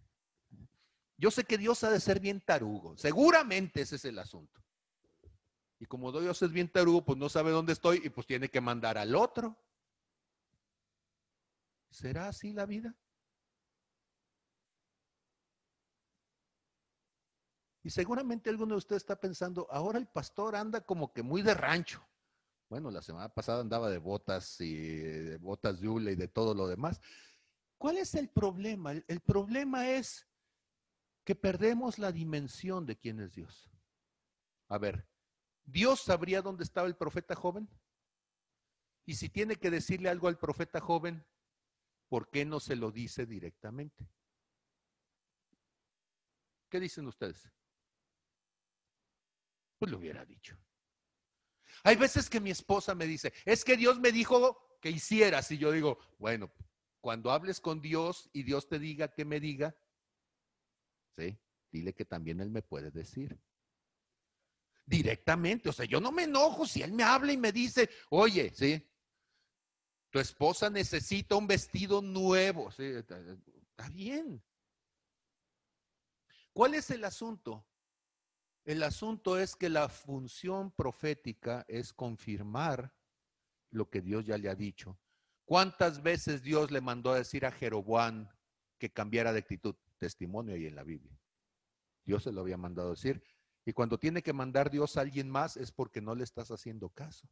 [1.18, 2.96] Yo sé que Dios ha de ser bien tarugo.
[2.96, 4.62] Seguramente ese es el asunto.
[5.80, 8.62] Y como Dios es bien tarugo, pues no sabe dónde estoy y pues tiene que
[8.62, 9.58] mandar al otro.
[11.90, 12.96] ¿Será así la vida?
[17.84, 21.54] Y seguramente alguno de ustedes está pensando, ahora el pastor anda como que muy de
[21.54, 22.06] rancho.
[22.70, 26.54] Bueno, la semana pasada andaba de botas y de botas de hule y de todo
[26.54, 27.00] lo demás.
[27.78, 28.92] ¿Cuál es el problema?
[28.92, 30.27] El, el problema es
[31.28, 33.70] que perdemos la dimensión de quién es Dios.
[34.70, 35.06] A ver,
[35.66, 37.68] ¿Dios sabría dónde estaba el profeta joven?
[39.06, 41.28] Y si tiene que decirle algo al profeta joven,
[42.08, 44.10] ¿por qué no se lo dice directamente?
[46.70, 47.52] ¿Qué dicen ustedes?
[49.80, 50.58] Pues lo hubiera dicho.
[51.84, 55.52] Hay veces que mi esposa me dice, es que Dios me dijo que hicieras.
[55.52, 56.54] Y yo digo, bueno,
[57.02, 59.76] cuando hables con Dios y Dios te diga que me diga,
[61.72, 63.40] Dile que también Él me puede decir.
[64.86, 68.52] Directamente, o sea, yo no me enojo si Él me habla y me dice, oye,
[68.54, 68.82] ¿sí?
[70.10, 72.86] Tu esposa necesita un vestido nuevo, ¿sí?
[72.86, 73.20] Está
[73.92, 74.42] bien.
[76.54, 77.68] ¿Cuál es el asunto?
[78.64, 82.94] El asunto es que la función profética es confirmar
[83.70, 85.00] lo que Dios ya le ha dicho.
[85.46, 88.28] ¿Cuántas veces Dios le mandó a decir a Jeroboam
[88.78, 89.76] que cambiara de actitud?
[89.98, 91.20] Testimonio ahí en la Biblia.
[92.06, 93.22] Dios se lo había mandado decir.
[93.66, 96.90] Y cuando tiene que mandar Dios a alguien más es porque no le estás haciendo
[96.90, 97.30] caso.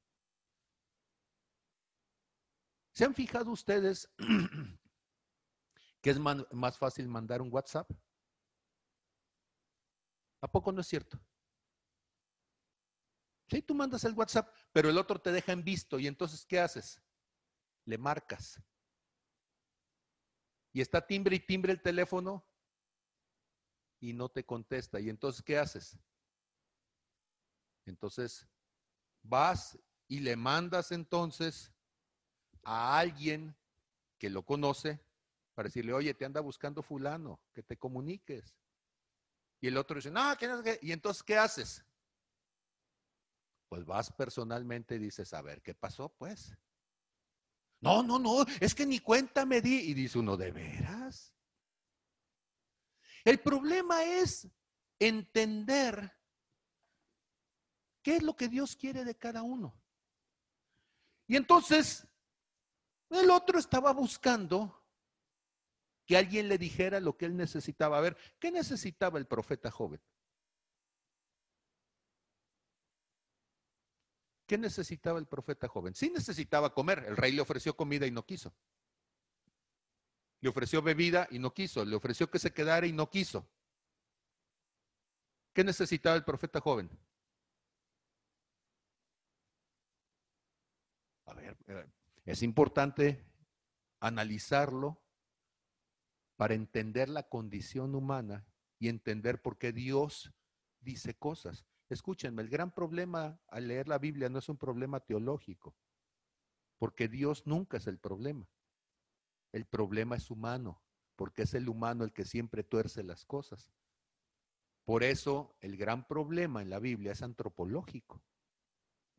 [2.94, 4.10] ¿Se han fijado ustedes
[6.02, 7.90] que es más fácil mandar un WhatsApp?
[10.42, 11.20] ¿A poco no es cierto?
[13.50, 16.60] Sí, tú mandas el WhatsApp, pero el otro te deja en visto y entonces ¿qué
[16.60, 17.02] haces?
[17.86, 18.62] Le marcas.
[20.74, 22.46] Y está timbre y timbre el teléfono
[24.10, 25.00] y no te contesta.
[25.00, 25.98] ¿Y entonces qué haces?
[27.86, 28.48] Entonces
[29.24, 31.72] vas y le mandas entonces
[32.64, 33.56] a alguien
[34.18, 35.00] que lo conoce
[35.54, 38.56] para decirle, oye, te anda buscando fulano, que te comuniques.
[39.62, 40.80] Y el otro dice, no, ¿quién es?
[40.84, 41.84] Y entonces, ¿qué haces?
[43.70, 46.10] Pues vas personalmente y dices, a ver, ¿qué pasó?
[46.10, 46.56] Pues.
[47.82, 49.80] No, no, no, es que ni cuenta me di.
[49.90, 51.35] Y dice uno, ¿de veras?
[53.26, 54.48] El problema es
[55.00, 56.14] entender
[58.04, 59.82] qué es lo que Dios quiere de cada uno.
[61.28, 62.08] Y entonces,
[63.10, 64.86] el otro estaba buscando
[66.06, 67.98] que alguien le dijera lo que él necesitaba.
[67.98, 70.00] A ver, ¿qué necesitaba el profeta joven?
[74.46, 75.96] ¿Qué necesitaba el profeta joven?
[75.96, 77.06] Sí necesitaba comer.
[77.08, 78.54] El rey le ofreció comida y no quiso.
[80.46, 81.84] Le ofreció bebida y no quiso.
[81.84, 83.50] Le ofreció que se quedara y no quiso.
[85.54, 86.88] ¿Qué necesitaba el profeta joven?
[91.26, 91.88] A ver, eh,
[92.26, 93.26] es importante
[94.00, 95.02] analizarlo
[96.36, 98.46] para entender la condición humana
[98.78, 100.32] y entender por qué Dios
[100.80, 101.66] dice cosas.
[101.90, 105.76] Escúchenme, el gran problema al leer la Biblia no es un problema teológico,
[106.78, 108.48] porque Dios nunca es el problema.
[109.56, 110.82] El problema es humano,
[111.16, 113.72] porque es el humano el que siempre tuerce las cosas.
[114.84, 118.22] Por eso el gran problema en la Biblia es antropológico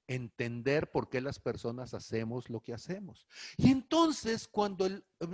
[0.07, 3.27] entender por qué las personas hacemos lo que hacemos.
[3.57, 4.87] Y entonces, cuando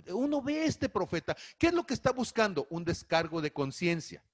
[0.07, 2.69] uno ve a este profeta, ¿qué es lo que está buscando?
[2.71, 4.25] Un descargo de conciencia.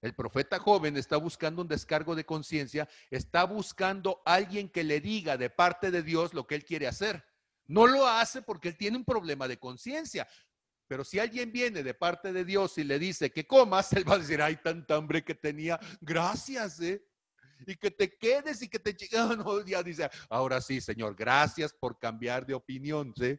[0.00, 5.36] El profeta joven está buscando un descargo de conciencia, está buscando alguien que le diga
[5.36, 7.27] de parte de Dios lo que él quiere hacer.
[7.68, 10.26] No lo hace porque él tiene un problema de conciencia.
[10.88, 14.14] Pero si alguien viene de parte de Dios y le dice que comas, él va
[14.14, 17.04] a decir, ay, tanta hambre que tenía, gracias, ¿eh?
[17.66, 18.96] Y que te quedes y que te...
[19.16, 23.38] Ah, no, ya dice, ahora sí, Señor, gracias por cambiar de opinión, ¿sí?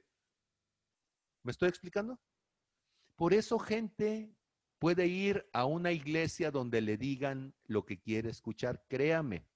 [1.43, 2.19] ¿Me estoy explicando?
[3.15, 4.31] Por eso gente
[4.77, 8.85] puede ir a una iglesia donde le digan lo que quiere escuchar.
[8.87, 9.47] Créame,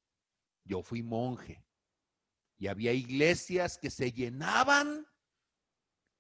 [0.64, 1.64] yo fui monje
[2.64, 5.06] y había iglesias que se llenaban.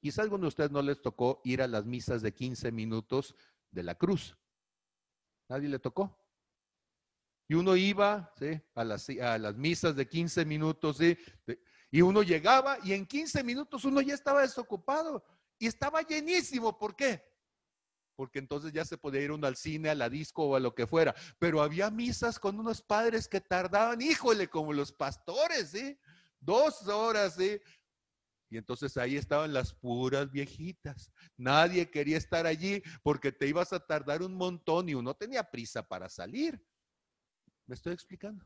[0.01, 3.33] Quizá a algunos de ustedes no les tocó ir a las misas de 15 minutos
[3.71, 4.37] de la cruz.
[5.47, 6.21] ¿Nadie le tocó?
[7.47, 8.61] Y uno iba ¿sí?
[8.75, 11.17] a, las, a las misas de 15 minutos, ¿sí?
[11.89, 15.23] y uno llegaba y en 15 minutos uno ya estaba desocupado
[15.57, 16.77] y estaba llenísimo.
[16.77, 17.23] ¿Por qué?
[18.15, 20.75] porque entonces ya se podía ir uno al cine, a la disco o a lo
[20.75, 21.15] que fuera.
[21.39, 25.97] Pero había misas con unos padres que tardaban, híjole, como los pastores, ¿sí?
[26.43, 27.59] Dos horas, ¿sí?
[28.49, 31.11] Y entonces ahí estaban las puras viejitas.
[31.37, 35.87] Nadie quería estar allí porque te ibas a tardar un montón y uno tenía prisa
[35.87, 36.63] para salir.
[37.65, 38.45] ¿Me estoy explicando?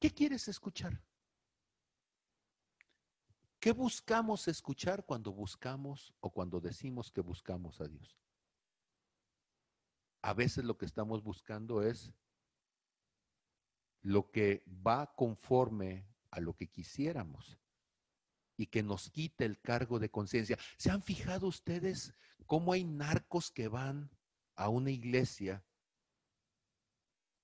[0.00, 1.02] ¿Qué quieres escuchar?
[3.58, 8.16] ¿Qué buscamos escuchar cuando buscamos o cuando decimos que buscamos a Dios?
[10.22, 12.12] A veces lo que estamos buscando es
[14.04, 17.58] lo que va conforme a lo que quisiéramos
[18.56, 20.56] y que nos quite el cargo de conciencia.
[20.76, 22.14] ¿Se han fijado ustedes
[22.46, 24.10] cómo hay narcos que van
[24.54, 25.64] a una iglesia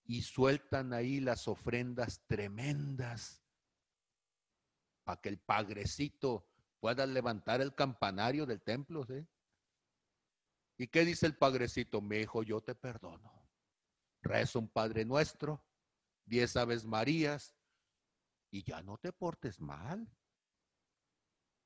[0.04, 3.42] y sueltan ahí las ofrendas tremendas
[5.02, 6.46] para que el pagrecito
[6.78, 9.06] pueda levantar el campanario del templo.
[9.06, 9.26] ¿sí?
[10.76, 12.00] ¿Y qué dice el pagrecito?
[12.00, 13.32] Me dijo, yo te perdono.
[14.22, 15.64] Rezo un Padre Nuestro,
[16.30, 17.54] diez Aves Marías,
[18.50, 20.08] y ya no te portes mal.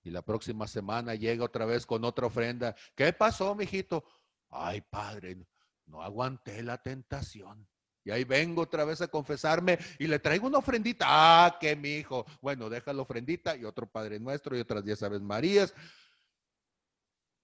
[0.02, 2.74] Y la próxima semana llega otra vez con otra ofrenda.
[2.94, 4.04] ¿Qué pasó, mijito?
[4.50, 5.46] Ay, padre,
[5.86, 7.66] no aguanté la tentación.
[8.04, 11.06] Y ahí vengo otra vez a confesarme y le traigo una ofrendita.
[11.08, 12.26] Ah, que mi hijo.
[12.42, 15.72] Bueno, deja la ofrendita y otro Padre Nuestro y otras diez Aves Marías.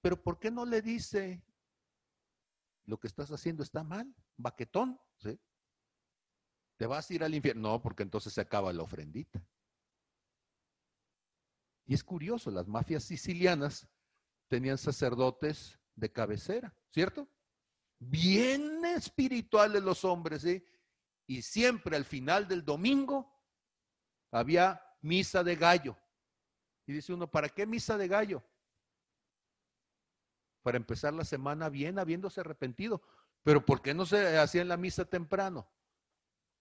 [0.02, 1.42] Pero ¿por qué no le dice
[2.84, 4.14] lo que estás haciendo está mal?
[4.36, 5.40] Baquetón, ¿sí?
[6.80, 7.72] Te vas a ir al infierno.
[7.72, 9.38] No, porque entonces se acaba la ofrendita.
[11.84, 13.86] Y es curioso, las mafias sicilianas
[14.48, 17.28] tenían sacerdotes de cabecera, ¿cierto?
[17.98, 20.64] bien espirituales los hombres, ¿sí?
[21.26, 23.30] Y siempre al final del domingo
[24.30, 25.98] había misa de gallo.
[26.86, 28.42] Y dice uno, ¿para qué misa de gallo?
[30.62, 33.02] Para empezar la semana bien, habiéndose arrepentido.
[33.42, 35.70] Pero ¿por qué no se hacía la misa temprano?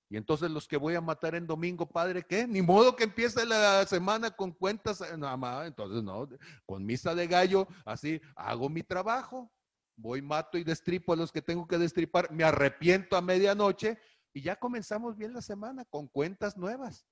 [0.09, 2.47] Y entonces los que voy a matar en domingo, padre, ¿qué?
[2.47, 6.27] Ni modo que empiece la semana con cuentas, nada más, entonces no,
[6.65, 9.51] con misa de gallo, así hago mi trabajo
[9.99, 13.99] voy, mato y destripo a los que tengo que destripar, me arrepiento a medianoche
[14.33, 17.05] y ya comenzamos bien la semana con cuentas nuevas.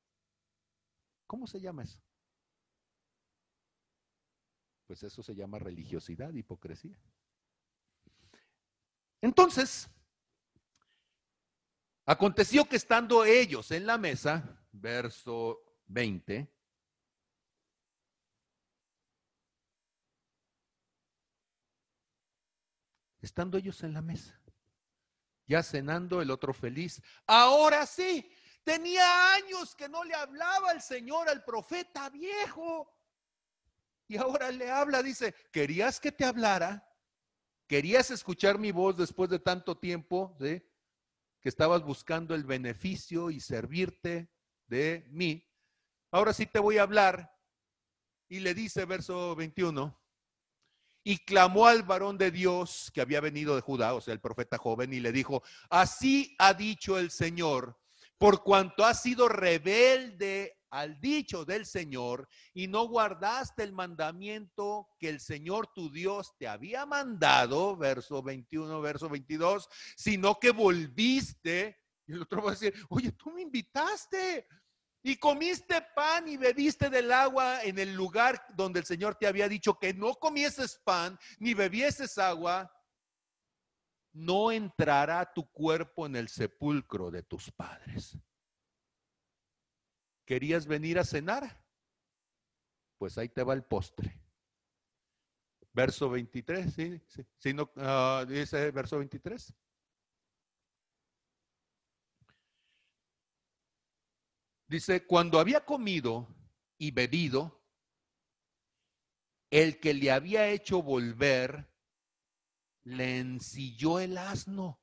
[1.28, 2.02] ¿Cómo se llama eso?
[4.88, 6.98] Pues eso se llama religiosidad, hipocresía.
[9.22, 9.89] Entonces,
[12.08, 16.49] aconteció que estando ellos en la mesa, verso 20,
[23.22, 24.39] estando ellos en la mesa,
[25.47, 27.01] ya cenando, el otro feliz.
[27.26, 28.32] Ahora sí,
[28.64, 32.89] tenía años que no le hablaba el Señor al profeta viejo.
[34.08, 36.89] Y ahora le habla, dice, ¿querías que te hablara?
[37.68, 40.38] ¿Querías escuchar mi voz después de tanto tiempo?
[40.39, 40.64] ¿sí?
[41.42, 44.30] Que estabas buscando el beneficio y servirte
[44.68, 45.48] de mí.
[46.12, 47.32] Ahora sí te voy a hablar.
[48.30, 49.98] Y le dice, verso 21,
[51.08, 54.58] y clamó al varón de Dios que había venido de Judá, o sea, el profeta
[54.58, 57.80] joven, y le dijo, así ha dicho el Señor,
[58.18, 65.09] por cuanto has sido rebelde al dicho del Señor y no guardaste el mandamiento que
[65.09, 72.13] el Señor tu Dios te había mandado, verso 21, verso 22, sino que volviste, y
[72.13, 74.47] el otro va a decir, oye, tú me invitaste,
[75.03, 79.47] y comiste pan y bebiste del agua en el lugar donde el Señor te había
[79.47, 82.70] dicho que no comieses pan ni bebieses agua,
[84.11, 88.18] no entrará tu cuerpo en el sepulcro de tus padres.
[90.28, 91.63] ¿Querías venir a cenar?
[92.97, 94.21] Pues ahí te va el postre.
[95.71, 97.01] Verso 23, ¿sí?
[97.38, 99.53] sí, no, ah, dice verso 23.
[104.67, 106.28] Dice, cuando había comido
[106.78, 107.63] y bebido,
[109.49, 111.71] el que le había hecho volver
[112.84, 114.82] le ensilló el asno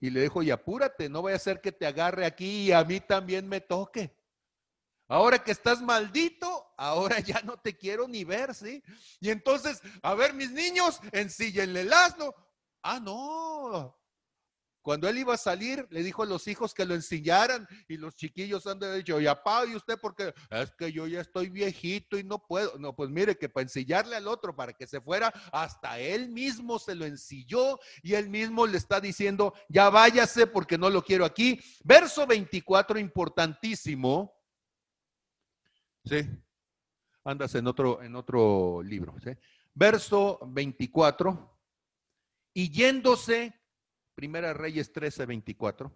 [0.00, 2.84] y le dijo, y apúrate, no vaya a ser que te agarre aquí y a
[2.84, 4.14] mí también me toque.
[5.08, 8.82] Ahora que estás maldito, ahora ya no te quiero ni ver, ¿sí?
[9.20, 12.34] Y entonces, a ver, mis niños, ensíllenle el asno.
[12.82, 13.96] Ah, no,
[14.86, 18.14] cuando él iba a salir, le dijo a los hijos que lo ensillaran y los
[18.14, 22.38] chiquillos han dicho, y ¿y usted porque es que yo ya estoy viejito y no
[22.38, 22.78] puedo.
[22.78, 26.78] No, pues mire que para ensillarle al otro, para que se fuera, hasta él mismo
[26.78, 31.24] se lo ensilló y él mismo le está diciendo, ya váyase porque no lo quiero
[31.24, 31.58] aquí.
[31.82, 34.32] Verso 24, importantísimo.
[36.04, 36.30] Sí,
[37.24, 39.16] andas en otro, en otro libro.
[39.18, 39.30] ¿sí?
[39.74, 41.58] Verso 24,
[42.54, 43.55] y yéndose
[44.16, 45.92] Primera Reyes 13, 24.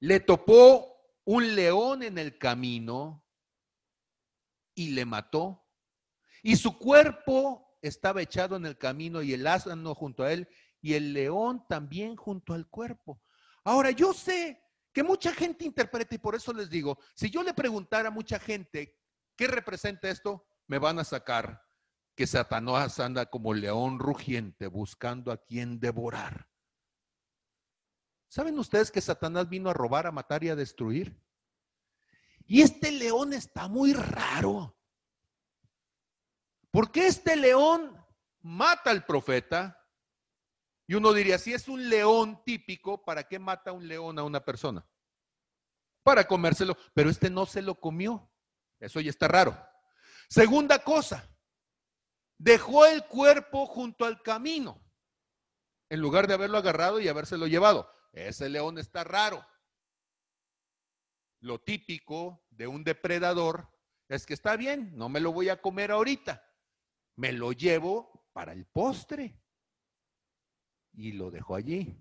[0.00, 3.24] Le topó un león en el camino
[4.74, 5.66] y le mató.
[6.42, 10.48] Y su cuerpo estaba echado en el camino y el asno junto a él
[10.82, 13.22] y el león también junto al cuerpo.
[13.64, 14.62] Ahora, yo sé
[14.92, 18.38] que mucha gente interpreta y por eso les digo, si yo le preguntara a mucha
[18.38, 19.00] gente
[19.34, 21.62] qué representa esto, me van a sacar
[22.14, 26.46] que Satanás anda como león rugiente buscando a quien devorar.
[28.28, 31.20] ¿Saben ustedes que Satanás vino a robar, a matar y a destruir?
[32.46, 34.76] Y este león está muy raro.
[36.70, 37.96] Porque este león
[38.40, 39.82] mata al profeta.
[40.86, 44.44] Y uno diría, si es un león típico, ¿para qué mata un león a una
[44.44, 44.86] persona?
[46.02, 48.30] Para comérselo, pero este no se lo comió.
[48.78, 49.58] Eso ya está raro.
[50.28, 51.28] Segunda cosa,
[52.38, 54.84] dejó el cuerpo junto al camino,
[55.88, 57.90] en lugar de haberlo agarrado y habérselo llevado.
[58.16, 59.46] Ese león está raro.
[61.40, 63.70] Lo típico de un depredador
[64.08, 66.42] es que está bien, no me lo voy a comer ahorita.
[67.16, 69.38] Me lo llevo para el postre.
[70.94, 71.94] Y lo dejo allí.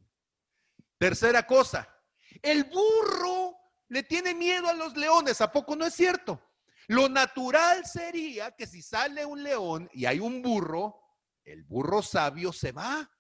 [0.98, 1.94] Tercera cosa,
[2.42, 3.58] el burro
[3.90, 5.42] le tiene miedo a los leones.
[5.42, 6.42] ¿A poco no es cierto?
[6.88, 10.98] Lo natural sería que si sale un león y hay un burro,
[11.44, 13.12] el burro sabio se va.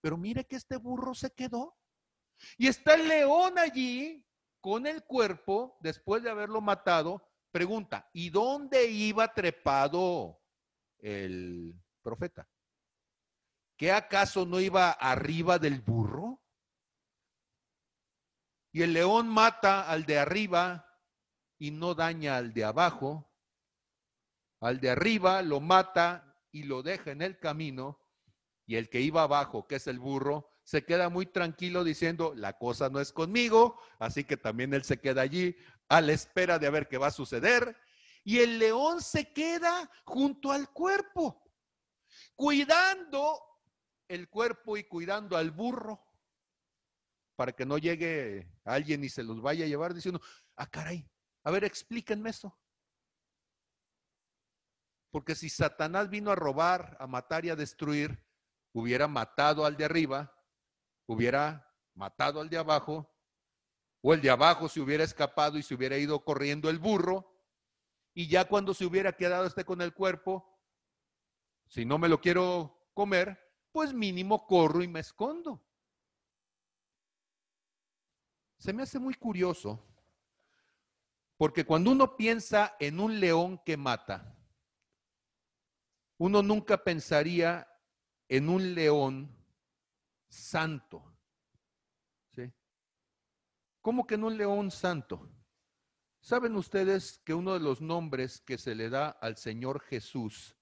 [0.00, 1.76] Pero mire que este burro se quedó.
[2.56, 4.26] Y está el león allí
[4.60, 10.40] con el cuerpo, después de haberlo matado, pregunta, ¿y dónde iba trepado
[10.98, 12.48] el profeta?
[13.76, 16.40] ¿Qué acaso no iba arriba del burro?
[18.72, 20.88] Y el león mata al de arriba
[21.58, 23.30] y no daña al de abajo.
[24.60, 27.98] Al de arriba lo mata y lo deja en el camino.
[28.66, 32.56] Y el que iba abajo, que es el burro, se queda muy tranquilo diciendo, la
[32.58, 35.56] cosa no es conmigo, así que también él se queda allí
[35.88, 37.76] a la espera de ver qué va a suceder.
[38.24, 41.42] Y el león se queda junto al cuerpo,
[42.36, 43.40] cuidando
[44.08, 46.00] el cuerpo y cuidando al burro,
[47.34, 50.20] para que no llegue alguien y se los vaya a llevar diciendo,
[50.54, 51.10] ah, caray,
[51.42, 52.56] a ver, explíquenme eso.
[55.10, 58.24] Porque si Satanás vino a robar, a matar y a destruir,
[58.72, 60.32] hubiera matado al de arriba
[61.06, 63.08] hubiera matado al de abajo,
[64.00, 67.32] o el de abajo se hubiera escapado y se hubiera ido corriendo el burro,
[68.14, 70.48] y ya cuando se hubiera quedado este con el cuerpo,
[71.66, 73.38] si no me lo quiero comer,
[73.70, 75.64] pues mínimo corro y me escondo.
[78.58, 79.84] Se me hace muy curioso,
[81.36, 84.36] porque cuando uno piensa en un león que mata,
[86.18, 87.68] uno nunca pensaría
[88.28, 89.41] en un león
[90.32, 91.04] santo.
[92.30, 92.52] ¿Sí?
[93.80, 95.30] ¿Cómo que no un león santo?
[96.20, 100.56] ¿Saben ustedes que uno de los nombres que se le da al Señor Jesús,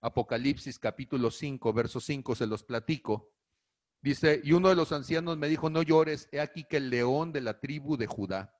[0.00, 3.32] Apocalipsis capítulo 5, verso 5, se los platico?
[4.00, 7.32] Dice, y uno de los ancianos me dijo, no llores, he aquí que el león
[7.32, 8.58] de la tribu de Judá,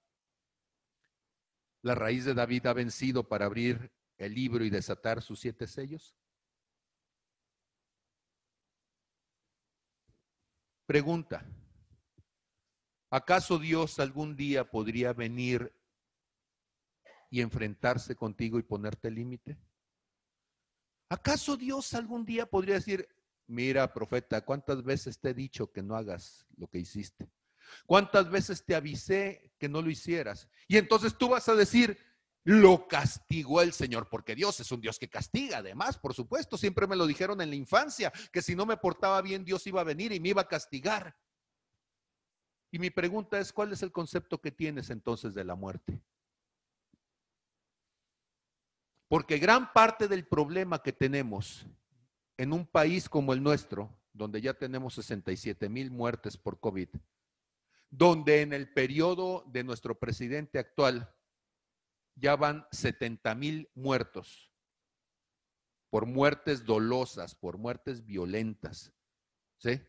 [1.82, 6.16] la raíz de David ha vencido para abrir el libro y desatar sus siete sellos.
[10.86, 11.46] Pregunta,
[13.10, 15.72] ¿acaso Dios algún día podría venir
[17.30, 19.56] y enfrentarse contigo y ponerte límite?
[21.08, 23.08] ¿Acaso Dios algún día podría decir,
[23.46, 27.30] mira, profeta, ¿cuántas veces te he dicho que no hagas lo que hiciste?
[27.86, 30.48] ¿Cuántas veces te avisé que no lo hicieras?
[30.68, 31.98] Y entonces tú vas a decir,
[32.44, 36.86] lo castigó el Señor, porque Dios es un Dios que castiga, además, por supuesto, siempre
[36.86, 39.84] me lo dijeron en la infancia, que si no me portaba bien, Dios iba a
[39.84, 41.16] venir y me iba a castigar.
[42.70, 46.02] Y mi pregunta es, ¿cuál es el concepto que tienes entonces de la muerte?
[49.08, 51.66] Porque gran parte del problema que tenemos
[52.36, 56.88] en un país como el nuestro, donde ya tenemos 67 mil muertes por COVID,
[57.90, 61.14] donde en el periodo de nuestro presidente actual
[62.14, 64.50] ya van 70 mil muertos
[65.94, 68.92] por muertes dolosas, por muertes violentas.
[69.58, 69.80] ¿Sí?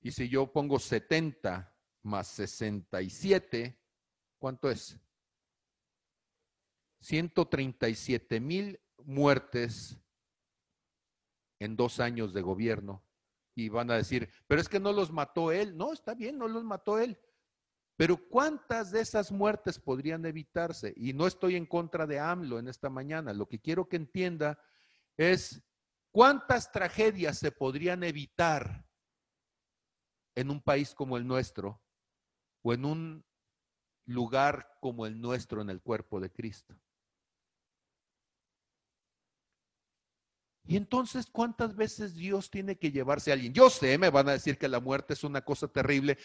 [0.00, 3.78] Y si yo pongo 70 más 67,
[4.38, 4.98] ¿cuánto es?
[7.00, 10.00] 137 mil muertes
[11.58, 13.04] en dos años de gobierno.
[13.54, 15.76] Y van a decir, pero es que no los mató él.
[15.76, 17.18] No, está bien, no los mató él.
[17.98, 20.94] Pero ¿cuántas de esas muertes podrían evitarse?
[20.96, 23.32] Y no estoy en contra de AMLO en esta mañana.
[23.32, 24.56] Lo que quiero que entienda
[25.16, 25.64] es
[26.12, 28.86] cuántas tragedias se podrían evitar
[30.36, 31.82] en un país como el nuestro
[32.62, 33.24] o en un
[34.06, 36.80] lugar como el nuestro en el cuerpo de Cristo.
[40.62, 43.52] Y entonces, ¿cuántas veces Dios tiene que llevarse a alguien?
[43.52, 46.16] Yo sé, me van a decir que la muerte es una cosa terrible,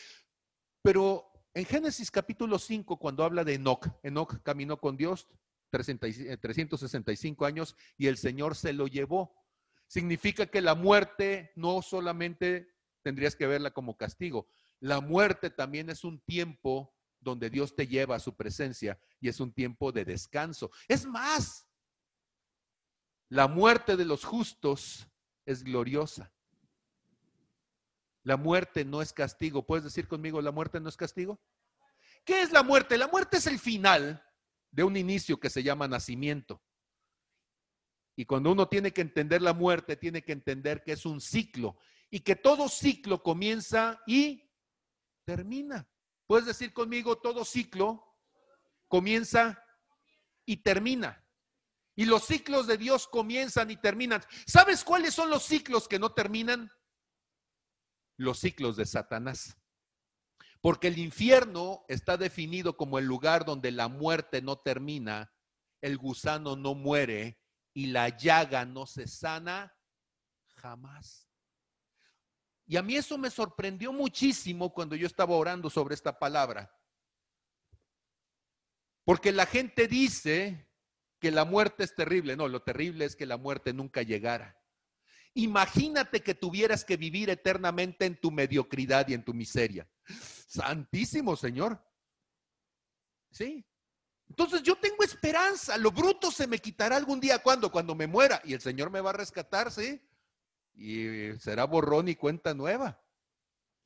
[0.84, 5.28] pero en Génesis capítulo 5, cuando habla de Enoch, Enoch caminó con Dios
[5.70, 9.36] 365 años y el Señor se lo llevó.
[9.88, 12.68] Significa que la muerte no solamente
[13.04, 14.48] tendrías que verla como castigo,
[14.80, 19.40] la muerte también es un tiempo donde Dios te lleva a su presencia y es
[19.40, 20.72] un tiempo de descanso.
[20.88, 21.68] Es más,
[23.30, 25.08] la muerte de los justos
[25.46, 26.34] es gloriosa.
[28.24, 29.66] La muerte no es castigo.
[29.66, 31.42] ¿Puedes decir conmigo, la muerte no es castigo?
[32.26, 32.98] ¿Qué es la muerte?
[32.98, 34.24] La muerte es el final
[34.72, 36.62] de un inicio que se llama nacimiento.
[38.16, 41.78] Y cuando uno tiene que entender la muerte, tiene que entender que es un ciclo
[42.10, 44.50] y que todo ciclo comienza y
[45.26, 45.88] termina.
[46.28, 48.06] ¿Puedes decir conmigo, todo ciclo
[48.88, 49.62] comienza
[50.46, 51.26] y termina?
[51.96, 54.24] Y los ciclos de Dios comienzan y terminan.
[54.48, 56.72] ¿Sabes cuáles son los ciclos que no terminan?
[58.18, 59.58] Los ciclos de Satanás.
[60.62, 65.34] Porque el infierno está definido como el lugar donde la muerte no termina,
[65.82, 67.38] el gusano no muere
[67.74, 69.76] y la llaga no se sana
[70.56, 71.28] jamás.
[72.66, 76.74] Y a mí eso me sorprendió muchísimo cuando yo estaba orando sobre esta palabra.
[79.04, 80.70] Porque la gente dice
[81.20, 82.38] que la muerte es terrible.
[82.38, 84.58] No, lo terrible es que la muerte nunca llegara.
[85.36, 89.88] Imagínate que tuvieras que vivir eternamente en tu mediocridad y en tu miseria.
[90.48, 91.84] Santísimo Señor.
[93.32, 93.66] Sí.
[94.30, 95.78] Entonces yo tengo esperanza.
[95.78, 97.40] Lo bruto se me quitará algún día.
[97.40, 97.72] ¿Cuándo?
[97.72, 98.42] Cuando me muera.
[98.44, 100.02] Y el Señor me va a rescatar, ¿sí?
[100.76, 103.00] Y será borrón y cuenta nueva.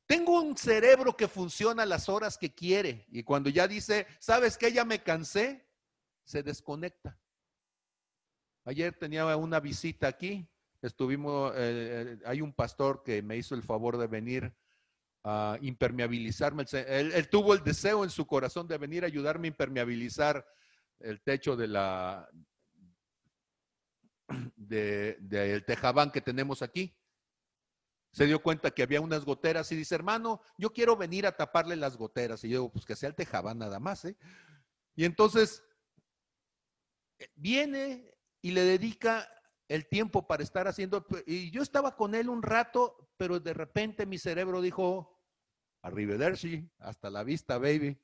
[0.06, 3.06] Tengo un cerebro que funciona las horas que quiere.
[3.10, 4.72] Y cuando ya dice, ¿sabes qué?
[4.72, 5.66] Ya me cansé,
[6.24, 7.18] se desconecta.
[8.64, 10.48] Ayer tenía una visita aquí,
[10.82, 14.54] estuvimos, eh, eh, hay un pastor que me hizo el favor de venir
[15.24, 16.64] a impermeabilizarme.
[16.72, 20.46] Él, tuvo el deseo en su corazón de venir a ayudarme a impermeabilizar
[21.00, 22.28] el techo de la
[24.56, 26.94] del de, tejabán que tenemos aquí.
[28.12, 31.76] Se dio cuenta que había unas goteras y dice, hermano, yo quiero venir a taparle
[31.76, 32.42] las goteras.
[32.44, 34.04] Y yo digo, pues que sea el tejabán nada más.
[34.04, 34.16] ¿eh?
[34.96, 35.62] Y entonces
[37.18, 39.28] eh, viene, y le dedica
[39.68, 41.06] el tiempo para estar haciendo.
[41.26, 45.20] Y yo estaba con él un rato, pero de repente mi cerebro dijo,
[45.82, 48.00] arrivederci, hasta la vista, baby.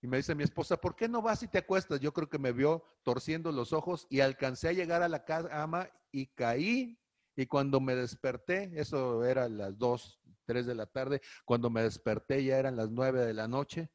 [0.00, 2.00] Y me dice mi esposa, ¿por qué no vas y te acuestas?
[2.00, 5.90] Yo creo que me vio torciendo los ojos y alcancé a llegar a la cama
[6.12, 7.00] y caí.
[7.34, 12.42] Y cuando me desperté, eso era las 2, 3 de la tarde, cuando me desperté
[12.42, 13.90] ya eran las 9 de la noche.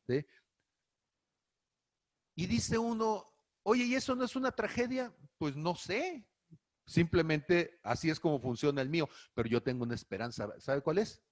[2.36, 3.33] Y dice uno,
[3.64, 5.14] Oye, ¿y eso no es una tragedia?
[5.38, 6.28] Pues no sé.
[6.86, 9.10] Simplemente así es como funciona el mío.
[9.34, 10.50] Pero yo tengo una esperanza.
[10.60, 11.24] ¿Sabe cuál es?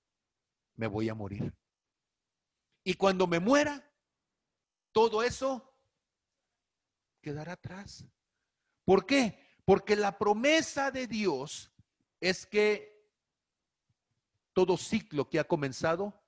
[0.75, 1.53] Me voy a morir.
[2.83, 3.87] Y cuando me muera,
[4.91, 5.77] todo eso
[7.21, 8.05] quedará atrás.
[8.85, 9.39] ¿Por qué?
[9.65, 11.71] Porque la promesa de Dios
[12.19, 12.91] es que
[14.53, 16.21] todo ciclo que ha comenzado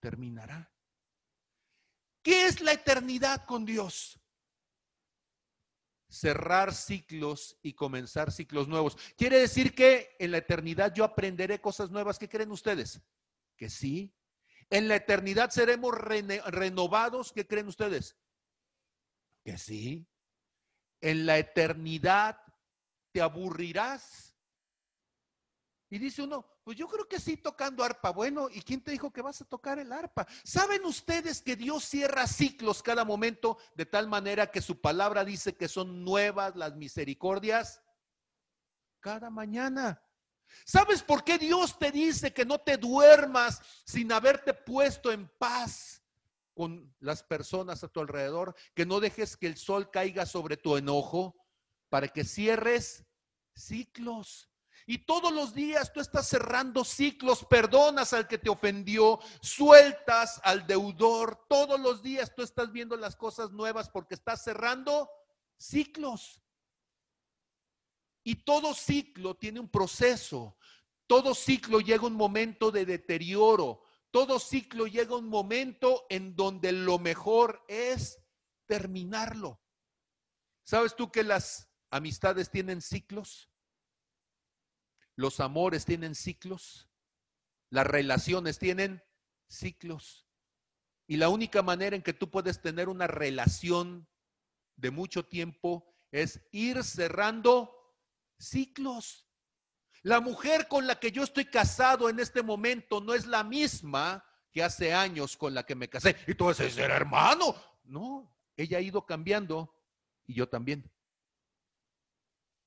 [0.00, 0.72] terminará.
[2.22, 4.19] ¿Qué es la eternidad con Dios?
[6.10, 8.98] Cerrar ciclos y comenzar ciclos nuevos.
[9.16, 12.18] Quiere decir que en la eternidad yo aprenderé cosas nuevas.
[12.18, 13.00] ¿Qué creen ustedes?
[13.56, 14.12] Que sí.
[14.68, 17.32] En la eternidad seremos renovados.
[17.32, 18.16] ¿Qué creen ustedes?
[19.44, 20.06] Que sí.
[21.00, 22.38] En la eternidad
[23.12, 24.29] te aburrirás.
[25.92, 28.10] Y dice uno, pues yo creo que sí tocando arpa.
[28.10, 30.24] Bueno, ¿y quién te dijo que vas a tocar el arpa?
[30.44, 35.56] ¿Saben ustedes que Dios cierra ciclos cada momento de tal manera que su palabra dice
[35.56, 37.82] que son nuevas las misericordias?
[39.00, 40.00] Cada mañana.
[40.64, 46.04] ¿Sabes por qué Dios te dice que no te duermas sin haberte puesto en paz
[46.54, 48.54] con las personas a tu alrededor?
[48.74, 51.34] Que no dejes que el sol caiga sobre tu enojo
[51.88, 53.04] para que cierres
[53.56, 54.49] ciclos.
[54.90, 60.66] Y todos los días tú estás cerrando ciclos, perdonas al que te ofendió, sueltas al
[60.66, 61.46] deudor.
[61.48, 65.08] Todos los días tú estás viendo las cosas nuevas porque estás cerrando
[65.56, 66.42] ciclos.
[68.24, 70.56] Y todo ciclo tiene un proceso.
[71.06, 73.84] Todo ciclo llega un momento de deterioro.
[74.10, 78.18] Todo ciclo llega un momento en donde lo mejor es
[78.66, 79.62] terminarlo.
[80.64, 83.49] ¿Sabes tú que las amistades tienen ciclos?
[85.20, 86.88] Los amores tienen ciclos.
[87.68, 89.04] Las relaciones tienen
[89.48, 90.26] ciclos.
[91.06, 94.08] Y la única manera en que tú puedes tener una relación
[94.76, 97.70] de mucho tiempo es ir cerrando
[98.38, 99.28] ciclos.
[100.00, 104.24] La mujer con la que yo estoy casado en este momento no es la misma
[104.50, 106.16] que hace años con la que me casé.
[106.26, 107.54] Y tú dices, ser hermano.
[107.84, 109.70] No, ella ha ido cambiando
[110.26, 110.90] y yo también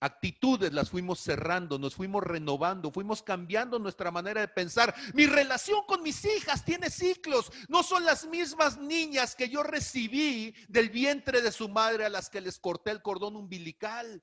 [0.04, 4.94] actitudes las fuimos cerrando, nos fuimos renovando, fuimos cambiando nuestra manera de pensar.
[5.14, 10.54] Mi relación con mis hijas tiene ciclos, no son las mismas niñas que yo recibí
[10.68, 14.22] del vientre de su madre a las que les corté el cordón umbilical.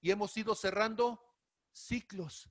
[0.00, 1.22] Y hemos ido cerrando
[1.70, 2.50] ciclos.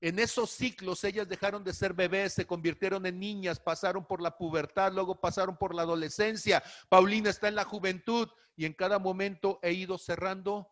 [0.00, 4.38] En esos ciclos ellas dejaron de ser bebés, se convirtieron en niñas, pasaron por la
[4.38, 6.62] pubertad, luego pasaron por la adolescencia.
[6.88, 10.68] Paulina está en la juventud y en cada momento he ido cerrando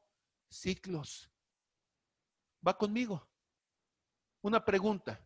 [0.55, 1.31] ciclos.
[2.67, 3.29] Va conmigo.
[4.43, 5.21] Una pregunta.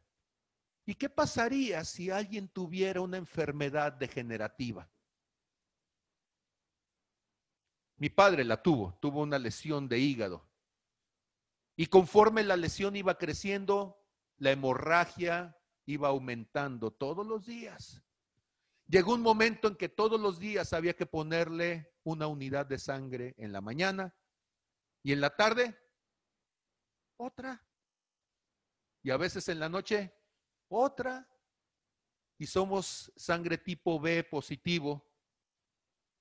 [0.86, 4.90] ¿Y qué pasaría si alguien tuviera una enfermedad degenerativa?
[7.96, 10.48] Mi padre la tuvo, tuvo una lesión de hígado.
[11.76, 14.02] Y conforme la lesión iba creciendo,
[14.38, 18.02] la hemorragia iba aumentando todos los días.
[18.86, 23.34] Llegó un momento en que todos los días había que ponerle una unidad de sangre
[23.36, 24.14] en la mañana
[25.02, 25.78] y en la tarde,
[27.16, 27.64] otra.
[29.02, 30.12] Y a veces en la noche,
[30.68, 31.28] otra.
[32.38, 35.04] Y somos sangre tipo B positivo,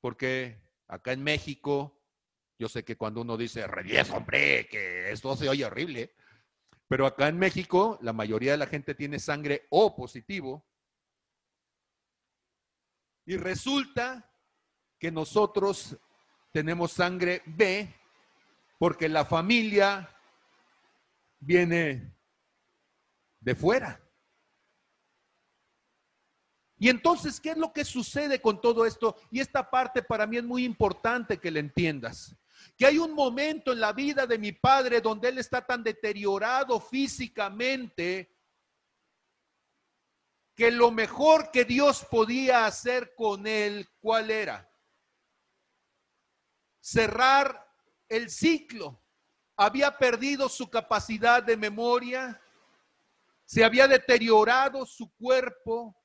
[0.01, 2.01] porque acá en México,
[2.57, 6.15] yo sé que cuando uno dice, revies, hombre, que esto se oye horrible,
[6.87, 10.65] pero acá en México la mayoría de la gente tiene sangre O positivo.
[13.25, 14.31] Y resulta
[14.97, 15.97] que nosotros
[16.51, 17.93] tenemos sangre B
[18.77, 20.09] porque la familia
[21.39, 22.15] viene
[23.39, 24.01] de fuera.
[26.79, 29.15] Y entonces, ¿qué es lo que sucede con todo esto?
[29.31, 32.35] Y esta parte para mí es muy importante que la entiendas.
[32.77, 36.79] Que hay un momento en la vida de mi padre donde él está tan deteriorado
[36.79, 38.31] físicamente
[40.55, 44.71] que lo mejor que Dios podía hacer con él, ¿cuál era?
[46.79, 47.66] Cerrar
[48.09, 49.01] el ciclo.
[49.55, 52.39] Había perdido su capacidad de memoria,
[53.45, 55.95] se había deteriorado su cuerpo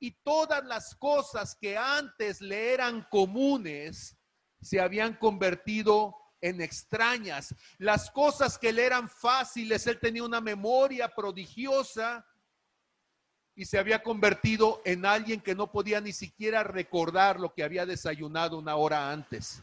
[0.00, 4.16] y todas las cosas que antes le eran comunes
[4.60, 7.54] se habían convertido en extrañas.
[7.78, 12.26] Las cosas que le eran fáciles, él tenía una memoria prodigiosa
[13.54, 17.86] y se había convertido en alguien que no podía ni siquiera recordar lo que había
[17.86, 19.62] desayunado una hora antes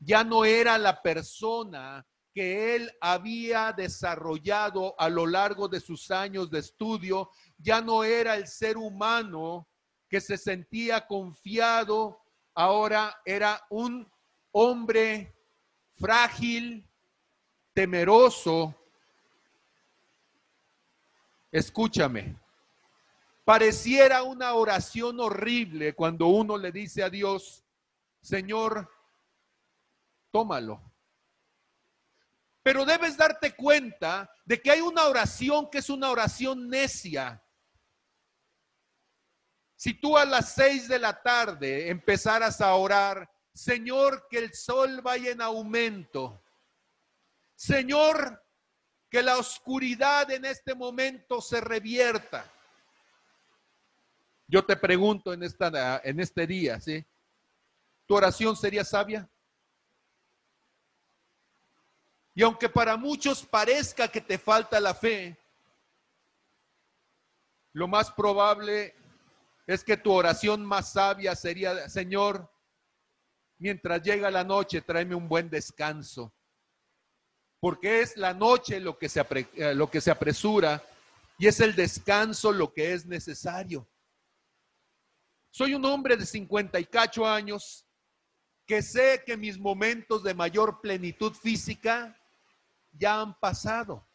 [0.00, 6.50] ya no era la persona que él había desarrollado a lo largo de sus años
[6.50, 9.68] de estudio, ya no era el ser humano
[10.08, 12.20] que se sentía confiado,
[12.54, 14.10] ahora era un
[14.52, 15.36] hombre
[15.96, 16.88] frágil,
[17.74, 18.74] temeroso.
[21.52, 22.36] Escúchame,
[23.44, 27.64] pareciera una oración horrible cuando uno le dice a Dios,
[28.20, 28.88] Señor,
[30.30, 30.80] tómalo.
[32.62, 37.42] Pero debes darte cuenta de que hay una oración que es una oración necia.
[39.76, 45.00] Si tú a las seis de la tarde empezaras a orar, Señor, que el sol
[45.00, 46.44] vaya en aumento.
[47.54, 48.44] Señor,
[49.08, 52.50] que la oscuridad en este momento se revierta.
[54.46, 57.04] Yo te pregunto en, esta, en este día, ¿sí?
[58.06, 59.28] ¿Tu oración sería sabia?
[62.34, 65.36] Y aunque para muchos parezca que te falta la fe,
[67.72, 68.94] lo más probable
[69.66, 72.50] es que tu oración más sabia sería, Señor,
[73.58, 76.32] mientras llega la noche, tráeme un buen descanso.
[77.60, 79.20] Porque es la noche lo que se,
[79.54, 80.82] eh, lo que se apresura
[81.38, 83.88] y es el descanso lo que es necesario.
[85.50, 87.86] Soy un hombre de 50 y cacho años
[88.66, 92.19] que sé que mis momentos de mayor plenitud física
[92.92, 94.06] ya han pasado.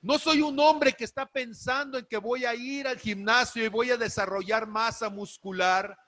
[0.00, 3.68] No soy un hombre que está pensando en que voy a ir al gimnasio y
[3.68, 5.98] voy a desarrollar masa muscular.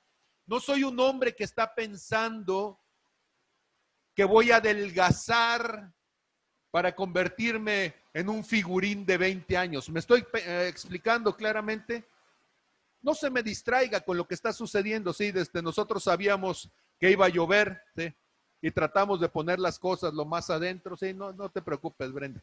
[0.45, 2.78] No soy un hombre que está pensando
[4.14, 5.95] que voy a adelgazar
[6.70, 9.89] para convertirme en un figurín de 20 años.
[9.89, 12.07] ¿Me estoy eh, explicando claramente?
[13.01, 15.14] No se me distraiga con lo que está sucediendo.
[15.14, 18.14] Sí, desde nosotros sabíamos que iba a llover ¿sí?
[18.66, 20.96] Y tratamos de poner las cosas lo más adentro.
[20.96, 22.42] Sí, no, no te preocupes, Brenda.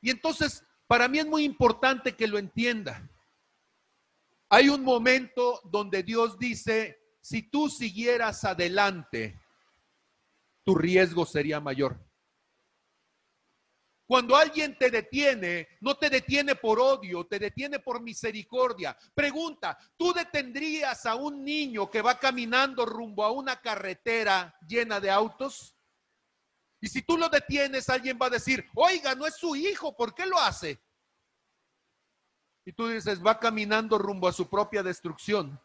[0.00, 3.10] Y entonces, para mí es muy importante que lo entienda.
[4.48, 9.36] Hay un momento donde Dios dice, si tú siguieras adelante,
[10.62, 11.98] tu riesgo sería mayor.
[14.10, 18.98] Cuando alguien te detiene, no te detiene por odio, te detiene por misericordia.
[19.14, 25.12] Pregunta, ¿tú detendrías a un niño que va caminando rumbo a una carretera llena de
[25.12, 25.76] autos?
[26.80, 30.12] Y si tú lo detienes, alguien va a decir, oiga, no es su hijo, ¿por
[30.12, 30.82] qué lo hace?
[32.64, 35.56] Y tú dices, va caminando rumbo a su propia destrucción.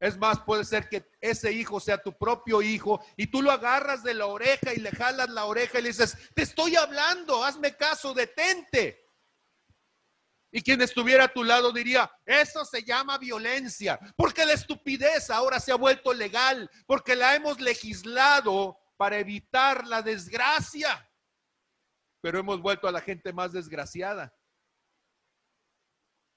[0.00, 4.04] Es más, puede ser que ese hijo sea tu propio hijo y tú lo agarras
[4.04, 7.76] de la oreja y le jalas la oreja y le dices, te estoy hablando, hazme
[7.76, 9.04] caso, detente.
[10.50, 15.60] Y quien estuviera a tu lado diría, eso se llama violencia, porque la estupidez ahora
[15.60, 21.10] se ha vuelto legal, porque la hemos legislado para evitar la desgracia.
[22.20, 24.34] Pero hemos vuelto a la gente más desgraciada.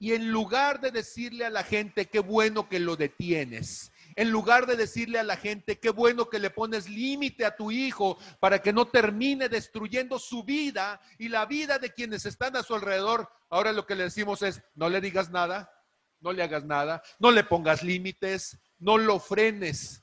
[0.02, 4.66] Y en lugar de decirle a la gente qué bueno que lo detienes, en lugar
[4.66, 8.60] de decirle a la gente qué bueno que le pones límite a tu hijo para
[8.60, 13.30] que no termine destruyendo su vida y la vida de quienes están a su alrededor,
[13.48, 15.72] ahora lo que le decimos es, no le digas nada,
[16.18, 20.02] no le hagas nada, no le pongas límites, no lo frenes.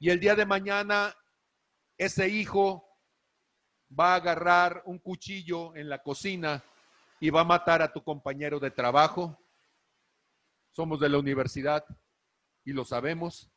[0.00, 1.16] Y el día de mañana
[1.96, 2.88] ese hijo
[3.96, 6.64] va a agarrar un cuchillo en la cocina
[7.20, 9.38] y va a matar a tu compañero de trabajo.
[10.70, 11.84] Somos de la universidad
[12.64, 13.50] y lo sabemos.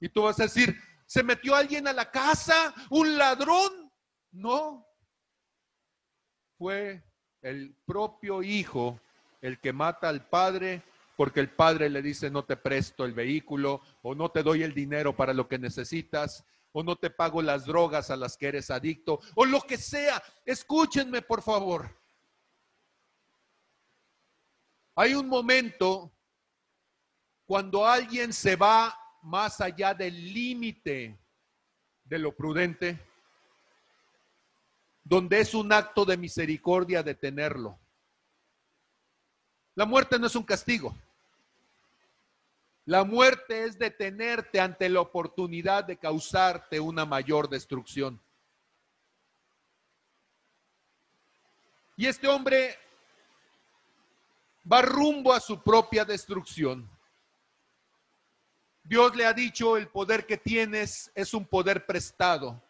[0.00, 2.74] Y tú vas a decir, ¿se metió alguien a la casa?
[2.90, 3.90] ¿Un ladrón?
[4.32, 4.86] No.
[6.58, 7.02] Fue
[7.42, 9.00] el propio hijo
[9.40, 10.82] el que mata al padre
[11.16, 14.74] porque el padre le dice no te presto el vehículo o no te doy el
[14.74, 18.70] dinero para lo que necesitas o no te pago las drogas a las que eres
[18.70, 20.22] adicto o lo que sea.
[20.44, 21.90] Escúchenme por favor.
[24.98, 26.10] Hay un momento
[27.44, 31.18] cuando alguien se va más allá del límite
[32.02, 32.98] de lo prudente,
[35.04, 37.78] donde es un acto de misericordia detenerlo.
[39.74, 40.96] La muerte no es un castigo.
[42.86, 48.18] La muerte es detenerte ante la oportunidad de causarte una mayor destrucción.
[51.96, 52.78] Y este hombre
[54.70, 56.90] va rumbo a su propia destrucción.
[58.82, 62.62] Dios le ha dicho, el poder que tienes es un poder prestado.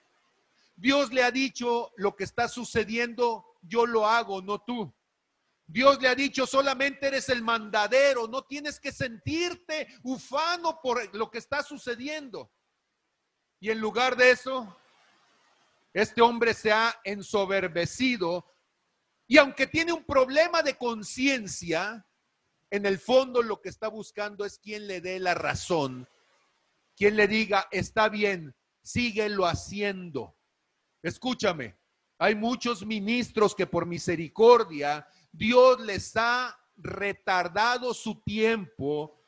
[0.75, 4.93] Dios le ha dicho, lo que está sucediendo, yo lo hago, no tú.
[5.67, 11.31] Dios le ha dicho, solamente eres el mandadero, no tienes que sentirte ufano por lo
[11.31, 12.51] que está sucediendo.
[13.59, 14.77] Y en lugar de eso,
[15.93, 18.47] este hombre se ha ensoberbecido
[19.29, 22.07] y aunque tiene un problema de conciencia,
[22.71, 26.09] en el fondo lo que está buscando es quien le dé la razón,
[26.97, 30.37] quien le diga, está bien, síguelo haciendo.
[31.03, 31.77] Escúchame,
[32.19, 39.25] hay muchos ministros que por misericordia Dios les ha retardado su tiempo,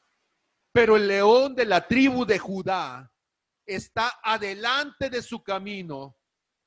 [0.72, 3.12] pero el león de la tribu de Judá
[3.66, 6.16] está adelante de su camino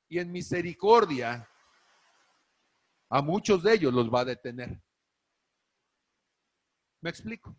[0.08, 1.51] y en misericordia
[3.12, 4.82] a muchos de ellos los va a detener.
[7.01, 7.55] ¿Me explico?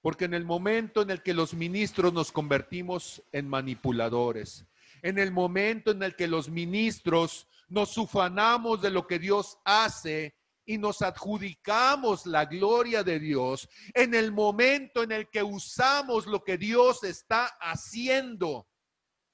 [0.00, 4.66] Porque en el momento en el que los ministros nos convertimos en manipuladores,
[5.02, 10.34] en el momento en el que los ministros nos ufanamos de lo que Dios hace
[10.64, 16.42] y nos adjudicamos la gloria de Dios en el momento en el que usamos lo
[16.42, 18.66] que Dios está haciendo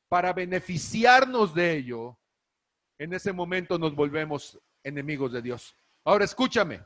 [0.08, 2.18] para beneficiarnos de ello,
[2.98, 5.74] en ese momento nos volvemos enemigos de Dios.
[6.04, 6.84] Ahora escúchame,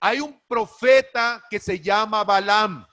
[0.00, 2.86] hay un profeta que se llama Balaam.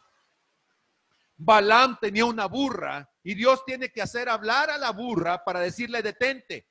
[1.36, 6.01] Balaam tenía una burra y Dios tiene que hacer hablar a la burra para decirle
[6.01, 6.70] detente.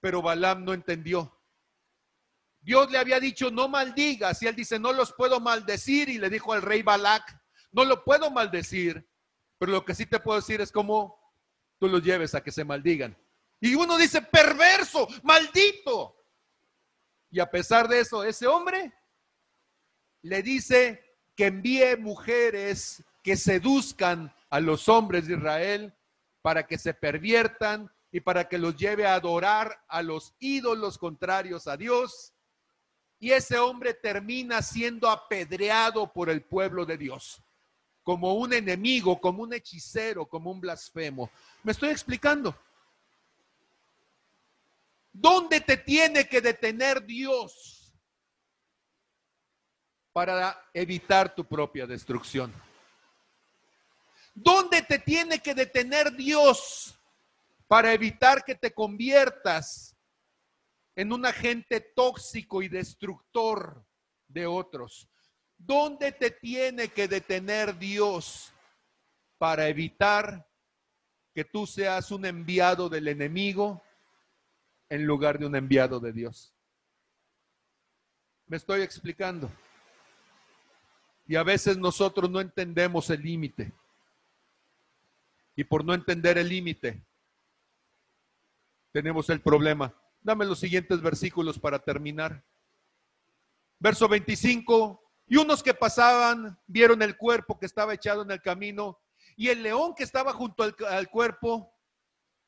[0.00, 1.38] Pero Balaam no entendió.
[2.60, 6.30] Dios le había dicho no maldigas y él dice no los puedo maldecir y le
[6.30, 7.36] dijo al rey Balac,
[7.72, 9.08] no lo puedo maldecir,
[9.58, 11.18] pero lo que sí te puedo decir es cómo
[11.78, 13.16] tú los lleves a que se maldigan.
[13.62, 16.16] Y uno dice perverso, maldito.
[17.30, 18.92] Y a pesar de eso, ese hombre
[20.22, 25.94] le dice que envíe mujeres que seduzcan a los hombres de Israel
[26.42, 31.68] para que se perviertan y para que los lleve a adorar a los ídolos contrarios
[31.68, 32.34] a Dios.
[33.20, 37.40] Y ese hombre termina siendo apedreado por el pueblo de Dios,
[38.02, 41.30] como un enemigo, como un hechicero, como un blasfemo.
[41.62, 42.56] ¿Me estoy explicando?
[45.22, 47.94] ¿Dónde te tiene que detener Dios
[50.12, 52.52] para evitar tu propia destrucción?
[54.34, 56.98] ¿Dónde te tiene que detener Dios
[57.68, 59.96] para evitar que te conviertas
[60.96, 63.86] en un agente tóxico y destructor
[64.26, 65.08] de otros?
[65.56, 68.52] ¿Dónde te tiene que detener Dios
[69.38, 70.50] para evitar
[71.32, 73.80] que tú seas un enviado del enemigo
[74.92, 76.52] en lugar de un enviado de Dios.
[78.46, 79.50] Me estoy explicando.
[81.26, 83.72] Y a veces nosotros no entendemos el límite.
[85.56, 87.02] Y por no entender el límite,
[88.90, 89.94] tenemos el problema.
[90.20, 92.44] Dame los siguientes versículos para terminar.
[93.78, 95.02] Verso 25.
[95.26, 99.00] Y unos que pasaban vieron el cuerpo que estaba echado en el camino
[99.36, 101.72] y el león que estaba junto al, al cuerpo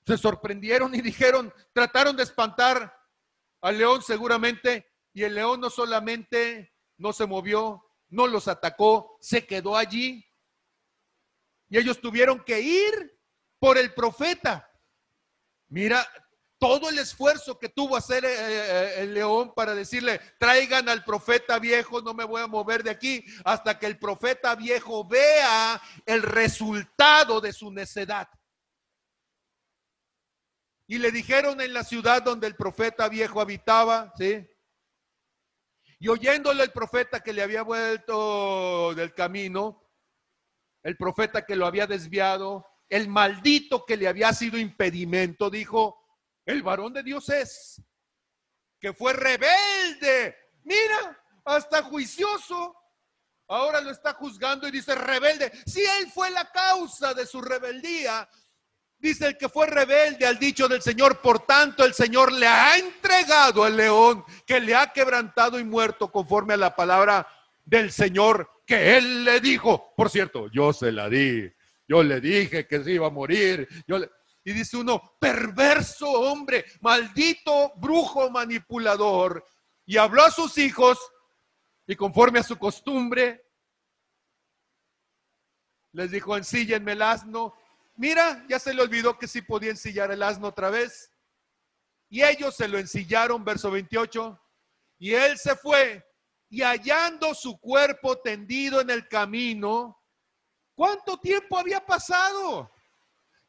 [0.06, 2.94] se sorprendieron y dijeron, trataron de espantar
[3.62, 9.46] al león seguramente, y el león no solamente no se movió, no los atacó, se
[9.46, 10.24] quedó allí.
[11.68, 13.18] Y ellos tuvieron que ir
[13.58, 14.70] por el profeta.
[15.68, 16.06] Mira
[16.58, 21.58] todo el esfuerzo que tuvo hacer eh, eh, el león para decirle, traigan al profeta
[21.58, 26.22] viejo, no me voy a mover de aquí hasta que el profeta viejo vea el
[26.22, 28.28] resultado de su necedad.
[30.86, 34.46] Y le dijeron en la ciudad donde el profeta viejo habitaba, ¿sí?
[35.98, 39.82] Y oyéndole el profeta que le había vuelto del camino,
[40.82, 45.98] el profeta que lo había desviado, el maldito que le había sido impedimento, dijo,
[46.44, 47.82] el varón de Dios es,
[48.78, 50.36] que fue rebelde.
[50.64, 52.76] Mira, hasta juicioso.
[53.48, 55.52] Ahora lo está juzgando y dice rebelde.
[55.66, 58.28] Si él fue la causa de su rebeldía,
[59.04, 62.78] Dice el que fue rebelde al dicho del Señor, por tanto el Señor le ha
[62.78, 67.28] entregado al león que le ha quebrantado y muerto conforme a la palabra
[67.66, 69.92] del Señor que él le dijo.
[69.94, 71.52] Por cierto, yo se la di,
[71.86, 73.68] yo le dije que se iba a morir.
[73.86, 73.98] Yo
[74.42, 79.44] Y dice uno, perverso hombre, maldito brujo manipulador.
[79.84, 80.98] Y habló a sus hijos
[81.86, 83.44] y conforme a su costumbre,
[85.92, 87.54] les dijo, ensíllenme el asno
[87.96, 91.10] Mira, ya se le olvidó que sí podía ensillar el asno otra vez.
[92.08, 94.40] Y ellos se lo ensillaron, verso 28.
[94.98, 96.04] Y él se fue
[96.54, 100.00] y hallando su cuerpo tendido en el camino,
[100.76, 102.70] ¿cuánto tiempo había pasado?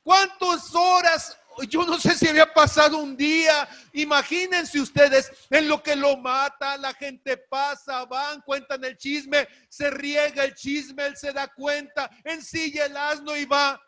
[0.01, 1.37] ¿Cuántas horas?
[1.69, 3.69] Yo no sé si había pasado un día.
[3.93, 9.91] Imagínense ustedes en lo que lo mata, la gente pasa, van, cuentan el chisme, se
[9.91, 13.79] riega el chisme, él se da cuenta, ensilla el asno y va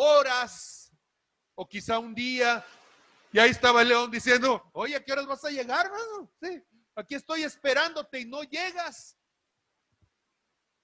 [0.00, 0.92] horas
[1.54, 2.64] o quizá un día.
[3.32, 5.90] Y ahí estaba el león diciendo, oye, ¿a qué horas vas a llegar,
[6.42, 6.62] Sí,
[6.96, 9.16] aquí estoy esperándote y no llegas.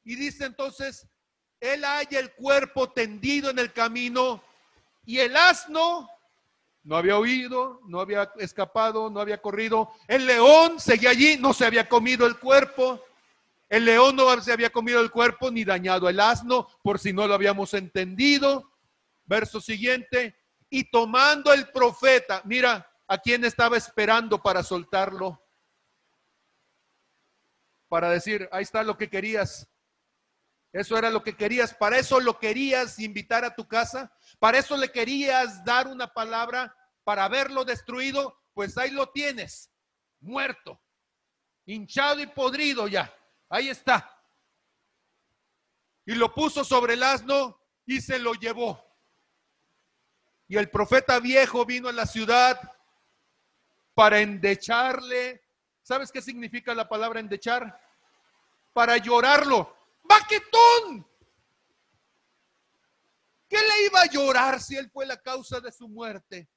[0.04, 1.08] Y dice entonces,
[1.58, 4.42] él halla el cuerpo tendido en el camino
[5.04, 6.08] y el asno
[6.84, 9.90] no había huido, no había escapado, no había corrido.
[10.06, 13.02] El león seguía allí, no se había comido el cuerpo.
[13.68, 17.26] El león no se había comido el cuerpo ni dañado el asno, por si no
[17.26, 18.70] lo habíamos entendido.
[19.26, 20.36] Verso siguiente,
[20.70, 25.42] y tomando el profeta, mira a quién estaba esperando para soltarlo,
[27.88, 29.68] para decir, ahí está lo que querías.
[30.72, 34.76] Eso era lo que querías, para eso lo querías invitar a tu casa, para eso
[34.76, 39.72] le querías dar una palabra, para haberlo destruido, pues ahí lo tienes,
[40.20, 40.80] muerto.
[41.64, 43.12] hinchado y podrido ya.
[43.48, 44.12] Ahí está.
[46.04, 48.85] Y lo puso sobre el asno y se lo llevó.
[50.48, 52.60] Y el profeta viejo vino a la ciudad
[53.94, 55.42] para endecharle.
[55.82, 57.80] ¿Sabes qué significa la palabra endechar?
[58.72, 59.76] Para llorarlo.
[60.04, 61.06] ¡Baquetón!
[63.48, 66.48] ¿Qué le iba a llorar si él fue la causa de su muerte?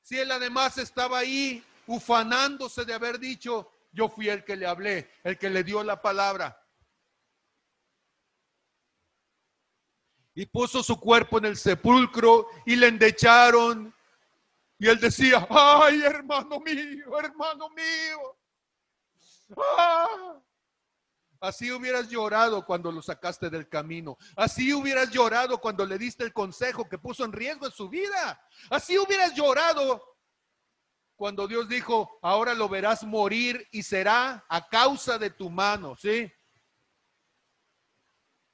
[0.00, 5.10] Si él además estaba ahí ufanándose de haber dicho, yo fui el que le hablé,
[5.22, 6.61] el que le dio la palabra.
[10.34, 13.94] Y puso su cuerpo en el sepulcro y le endecharon.
[14.78, 18.36] Y él decía, ay, hermano mío, hermano mío.
[19.56, 20.40] Ah.
[21.42, 24.16] Así hubieras llorado cuando lo sacaste del camino.
[24.36, 28.40] Así hubieras llorado cuando le diste el consejo que puso en riesgo su vida.
[28.70, 30.00] Así hubieras llorado
[31.16, 36.32] cuando Dios dijo, ahora lo verás morir y será a causa de tu mano, ¿sí?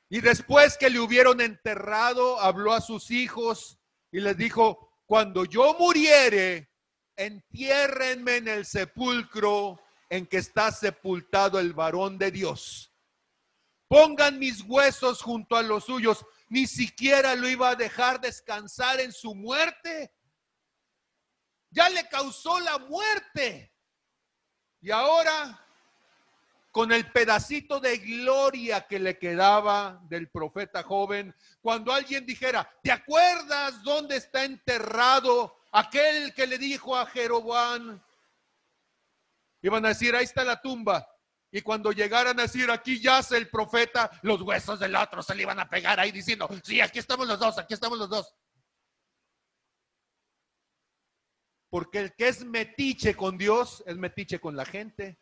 [0.08, 3.78] Y después que le hubieron enterrado, habló a sus hijos
[4.10, 6.70] y les dijo, cuando yo muriere,
[7.16, 9.78] entiérrenme en el sepulcro
[10.08, 12.94] en que está sepultado el varón de Dios.
[13.88, 16.24] Pongan mis huesos junto a los suyos.
[16.48, 20.12] Ni siquiera lo iba a dejar descansar en su muerte.
[21.70, 23.74] Ya le causó la muerte.
[24.80, 25.66] Y ahora,
[26.78, 32.92] con el pedacito de gloria que le quedaba del profeta joven, cuando alguien dijera, ¿te
[32.92, 38.00] acuerdas dónde está enterrado aquel que le dijo a Jeroboam?
[39.60, 41.04] Iban a decir, ahí está la tumba.
[41.50, 45.42] Y cuando llegaran a decir, aquí yace el profeta, los huesos del otro se le
[45.42, 48.32] iban a pegar ahí diciendo, sí, aquí estamos los dos, aquí estamos los dos.
[51.70, 55.18] Porque el que es metiche con Dios, es metiche con la gente.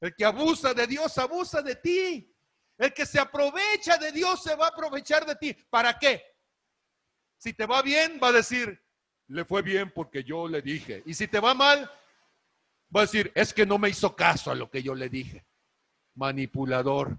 [0.00, 2.32] El que abusa de Dios, abusa de ti.
[2.78, 5.54] El que se aprovecha de Dios, se va a aprovechar de ti.
[5.70, 6.22] ¿Para qué?
[7.38, 8.82] Si te va bien, va a decir,
[9.28, 11.02] le fue bien porque yo le dije.
[11.06, 11.90] Y si te va mal,
[12.94, 15.44] Va a decir, es que no me hizo caso a lo que yo le dije.
[16.14, 17.18] Manipulador.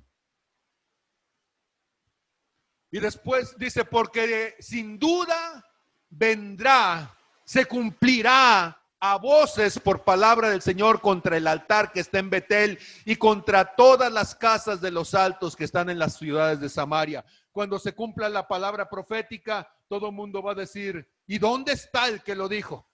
[2.90, 5.64] Y después dice, porque sin duda
[6.10, 12.30] vendrá, se cumplirá a voces por palabra del Señor contra el altar que está en
[12.30, 16.70] Betel y contra todas las casas de los altos que están en las ciudades de
[16.70, 17.24] Samaria.
[17.52, 22.08] Cuando se cumpla la palabra profética, todo el mundo va a decir, ¿y dónde está
[22.08, 22.90] el que lo dijo?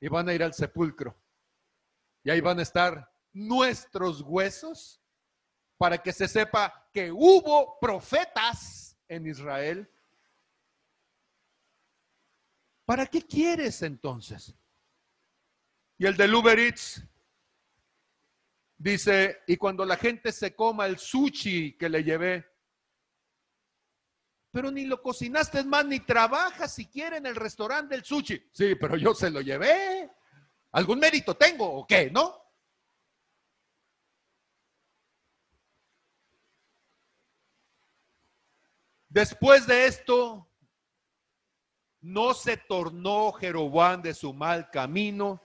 [0.00, 1.16] Y van a ir al sepulcro.
[2.22, 5.02] Y ahí van a estar nuestros huesos
[5.76, 9.90] para que se sepa que hubo profetas en Israel.
[12.86, 14.54] ¿Para qué quieres entonces?
[15.98, 16.74] Y el de Uber
[18.76, 22.46] dice, y cuando la gente se coma el sushi que le llevé,
[24.50, 28.50] pero ni lo cocinaste más, ni trabajas siquiera en el restaurante del sushi.
[28.52, 30.10] Sí, pero yo se lo llevé.
[30.72, 32.10] ¿Algún mérito tengo o qué?
[32.10, 32.40] ¿No?
[39.08, 40.48] Después de esto,
[42.00, 45.40] no se tornó Jeroboam de su mal camino.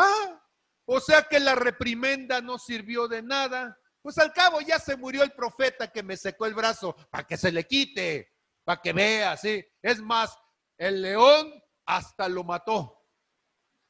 [0.00, 0.42] Ah,
[0.86, 3.78] o sea que la reprimenda no sirvió de nada.
[4.02, 7.36] Pues al cabo ya se murió el profeta que me secó el brazo, para que
[7.36, 8.32] se le quite,
[8.64, 9.64] para que vea, sí.
[9.82, 10.36] Es más,
[10.78, 11.52] el león
[11.84, 13.00] hasta lo mató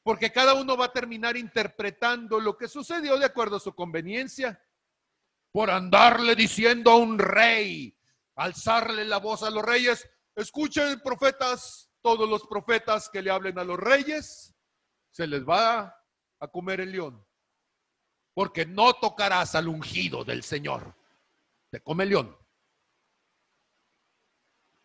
[0.03, 4.61] porque cada uno va a terminar interpretando lo que sucedió de acuerdo a su conveniencia.
[5.51, 7.95] Por andarle diciendo a un rey,
[8.35, 13.63] alzarle la voz a los reyes, escuchen profetas, todos los profetas que le hablen a
[13.63, 14.55] los reyes,
[15.11, 15.95] se les va
[16.41, 17.25] a comer el león,
[18.33, 20.93] porque no tocarás al ungido del Señor,
[21.69, 22.37] te come el león.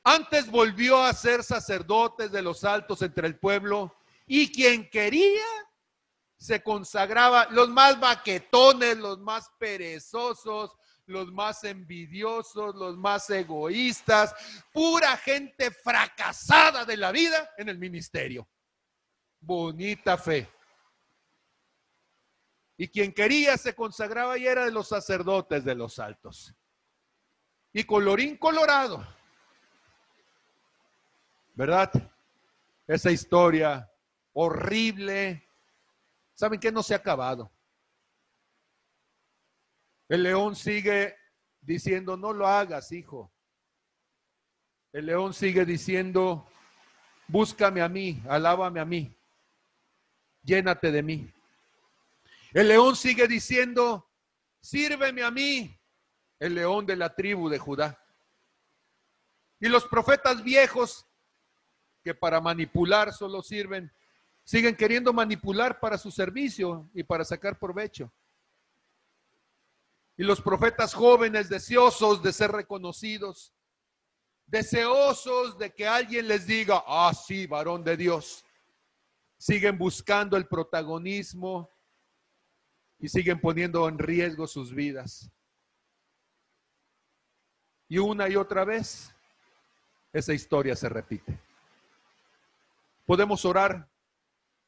[0.05, 3.93] Antes volvió a ser sacerdotes de los altos entre el pueblo
[4.27, 5.45] y quien quería
[6.39, 10.77] se consagraba, los más baquetones, los más perezosos,
[11.07, 14.35] los más envidiosos, los más egoístas,
[14.73, 18.47] pura gente fracasada de la vida en el ministerio.
[19.41, 20.49] Bonita fe.
[22.77, 26.55] Y quien quería se consagraba y era de los sacerdotes de los altos.
[27.73, 29.07] Y colorín colorado.
[31.55, 31.91] ¿Verdad?
[32.87, 33.91] Esa historia
[34.35, 35.49] horrible.
[36.35, 36.71] ¿Saben qué?
[36.71, 37.51] No se ha acabado.
[40.09, 41.17] El león sigue
[41.61, 43.33] diciendo, no lo hagas, hijo.
[44.93, 46.47] El león sigue diciendo,
[47.27, 49.15] búscame a mí, alábame a mí,
[50.43, 51.36] llénate de mí.
[52.57, 54.11] El león sigue diciendo,
[54.63, 55.79] sírveme a mí,
[56.39, 58.03] el león de la tribu de Judá.
[59.61, 61.07] Y los profetas viejos,
[62.03, 63.93] que para manipular solo sirven,
[64.43, 68.11] siguen queriendo manipular para su servicio y para sacar provecho.
[70.17, 73.53] Y los profetas jóvenes deseosos de ser reconocidos,
[74.47, 78.47] deseosos de que alguien les diga, ah, sí, varón de Dios,
[79.37, 81.76] siguen buscando el protagonismo
[82.99, 85.31] y siguen poniendo en riesgo sus vidas.
[87.89, 89.15] Y una y otra vez,
[90.13, 91.39] esa historia se repite.
[93.05, 93.89] Podemos orar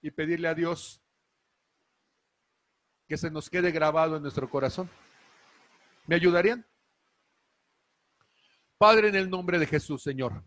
[0.00, 1.02] y pedirle a Dios
[3.08, 4.88] que se nos quede grabado en nuestro corazón.
[6.06, 6.64] ¿Me ayudarían?
[8.76, 10.44] Padre, en el nombre de Jesús, Señor,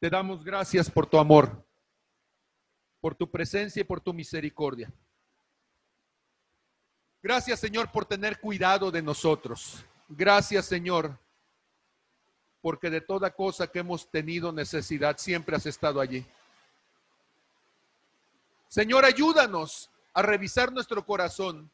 [0.00, 1.64] te damos gracias por tu amor,
[3.00, 4.92] por tu presencia y por tu misericordia.
[7.26, 9.84] Gracias, Señor, por tener cuidado de nosotros.
[10.08, 11.18] Gracias, Señor,
[12.62, 16.24] porque de toda cosa que hemos tenido necesidad, siempre has estado allí.
[18.68, 21.68] Señor, ayúdanos a revisar nuestro corazón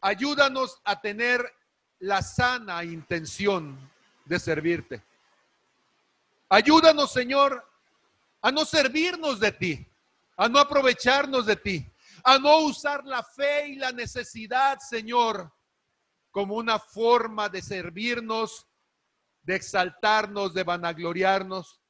[0.00, 1.54] Ayúdanos a tener
[2.00, 3.78] la sana intención
[4.24, 5.00] de servirte.
[6.48, 7.64] Ayúdanos, Señor,
[8.42, 9.86] a no servirnos de ti,
[10.36, 11.86] a no aprovecharnos de ti,
[12.30, 15.50] a no usar la fe y la necesidad, Señor,
[16.30, 18.68] como una forma de servirnos,
[19.40, 21.80] de exaltarnos, de vanagloriarnos.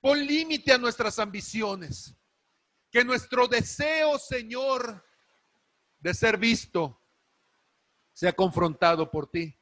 [0.00, 2.16] Pon límite a nuestras ambiciones.
[2.90, 5.04] Que nuestro deseo, Señor,
[5.98, 7.02] de ser visto
[8.14, 9.60] sea confrontado por ti.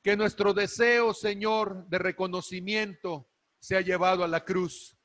[0.00, 4.96] Que nuestro deseo, Señor, de reconocimiento sea llevado a la cruz.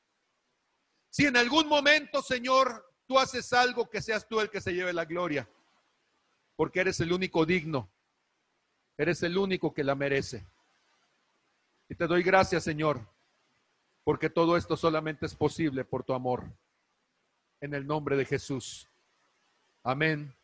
[1.16, 4.92] Si en algún momento, Señor, tú haces algo, que seas tú el que se lleve
[4.92, 5.48] la gloria,
[6.56, 7.90] porque eres el único digno,
[8.98, 10.44] eres el único que la merece.
[11.88, 13.00] Y te doy gracias, Señor,
[14.04, 16.44] porque todo esto solamente es posible por tu amor.
[17.62, 18.86] En el nombre de Jesús.
[19.84, 20.34] Amén.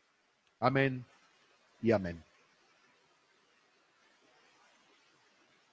[0.59, 1.05] Amén
[1.83, 2.25] y amén.